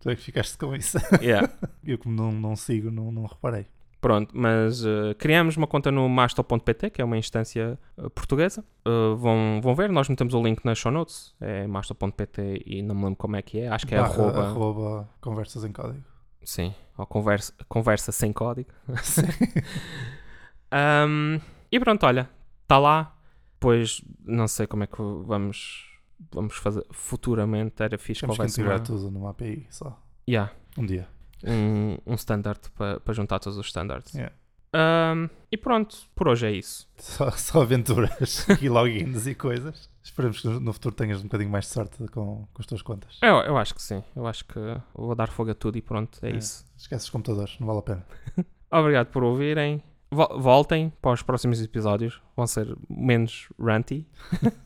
Tu 0.00 0.10
é 0.10 0.16
que 0.16 0.22
ficaste 0.22 0.58
com 0.58 0.74
isso. 0.74 0.98
Yeah. 1.22 1.50
Eu, 1.84 1.98
como 1.98 2.14
não, 2.14 2.32
não 2.32 2.56
sigo, 2.56 2.90
não, 2.90 3.10
não 3.10 3.24
reparei. 3.24 3.66
Pronto, 4.00 4.36
mas 4.36 4.84
eh, 4.84 5.14
criamos 5.16 5.56
uma 5.56 5.66
conta 5.66 5.90
no 5.90 6.06
masto.pt, 6.10 6.90
que 6.90 7.00
é 7.00 7.04
uma 7.04 7.16
instância 7.16 7.78
eh, 7.96 8.08
portuguesa. 8.10 8.62
Eh, 8.84 9.14
vão, 9.16 9.60
vão 9.62 9.74
ver, 9.74 9.90
nós 9.90 10.08
metemos 10.10 10.34
o 10.34 10.42
link 10.42 10.62
nas 10.62 10.76
show 10.76 10.92
notes. 10.92 11.34
É 11.40 11.66
masto.pt 11.66 12.64
e 12.66 12.82
não 12.82 12.94
me 12.94 13.04
lembro 13.04 13.16
como 13.16 13.36
é 13.36 13.40
que 13.40 13.60
é. 13.60 13.68
Acho 13.68 13.86
que 13.86 13.94
é 13.94 13.98
Barra, 13.98 14.12
arroba. 14.12 14.44
arroba 14.44 15.10
conversas 15.22 15.64
em 15.64 15.72
código. 15.72 16.04
Sim, 16.44 16.74
ou 16.98 17.06
conversa, 17.06 17.54
conversa 17.66 18.12
sem 18.12 18.30
código. 18.30 18.68
Sim. 19.02 19.22
Ahm, 20.70 21.38
e 21.72 21.80
pronto, 21.80 22.04
olha, 22.04 22.28
está 22.62 22.78
lá. 22.78 23.16
Pois 23.58 24.02
não 24.22 24.46
sei 24.46 24.66
como 24.66 24.84
é 24.84 24.86
que 24.86 24.98
vamos, 24.98 25.93
vamos 26.32 26.56
fazer 26.56 26.84
futuramente. 26.90 27.82
Era 27.82 27.98
fixe 27.98 28.20
Temos 28.20 28.36
que 28.36 28.42
houvesse 28.42 28.62
uma, 28.62 28.78
tudo 28.80 29.10
numa 29.10 29.30
API 29.30 29.66
só. 29.70 29.98
yeah, 30.28 30.52
Um 30.78 30.86
dia. 30.86 31.08
um, 31.46 31.96
um 32.06 32.14
standard 32.14 32.60
para 32.76 33.00
para 33.00 33.14
juntar 33.14 33.38
todos 33.38 33.58
os 33.58 33.66
standards. 33.66 34.12
Yeah. 34.14 34.34
Ahm, 34.76 35.28
e 35.52 35.56
pronto, 35.56 35.96
por 36.16 36.26
hoje 36.26 36.46
é 36.46 36.50
isso. 36.52 36.88
Só, 36.98 37.30
só 37.30 37.62
aventuras 37.62 38.44
e 38.60 38.68
logins 38.68 39.24
e 39.26 39.34
coisas. 39.34 39.88
Esperemos 40.02 40.40
que 40.40 40.48
no 40.48 40.72
futuro 40.72 40.94
tenhas 40.94 41.20
um 41.20 41.24
bocadinho 41.24 41.48
mais 41.50 41.66
de 41.66 41.70
sorte 41.70 41.96
com, 42.08 42.46
com 42.52 42.60
as 42.60 42.66
tuas 42.66 42.82
contas. 42.82 43.18
Eu, 43.22 43.36
eu 43.36 43.56
acho 43.56 43.72
que 43.74 43.80
sim. 43.80 44.02
Eu 44.16 44.26
acho 44.26 44.44
que 44.44 44.58
vou 44.92 45.14
dar 45.14 45.28
fogo 45.30 45.52
a 45.52 45.54
tudo 45.54 45.78
e 45.78 45.82
pronto, 45.82 46.18
é, 46.22 46.30
É. 46.30 46.36
isso. 46.36 46.64
Esquece 46.76 47.04
os 47.04 47.10
computadores, 47.10 47.56
não 47.60 47.66
vale 47.68 47.78
a 47.78 47.82
pena. 47.82 48.06
Obrigado 48.70 49.06
por 49.12 49.22
ouvirem. 49.22 49.80
Vo- 50.10 50.38
Voltem 50.40 50.92
para 51.00 51.12
os 51.12 51.22
próximos 51.22 51.62
episódios. 51.62 52.20
Vão 52.36 52.46
ser 52.46 52.76
menos 52.90 53.48
ranty. 53.58 54.06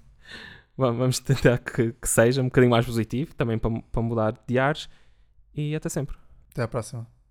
Va- 0.78 0.90
Vamos 0.92 1.18
tentar 1.20 1.58
que, 1.58 1.92
que 1.92 2.08
seja 2.08 2.40
um 2.40 2.46
bocadinho 2.46 2.70
mais 2.70 2.86
positivo, 2.86 3.34
também 3.34 3.58
para, 3.58 3.70
para 3.92 4.02
mudar 4.02 4.34
de 4.46 4.58
ares. 4.58 4.88
E 5.54 5.74
até 5.74 5.88
sempre. 5.88 6.16
Até 6.52 6.62
à 6.62 6.68
próxima. 6.68 7.06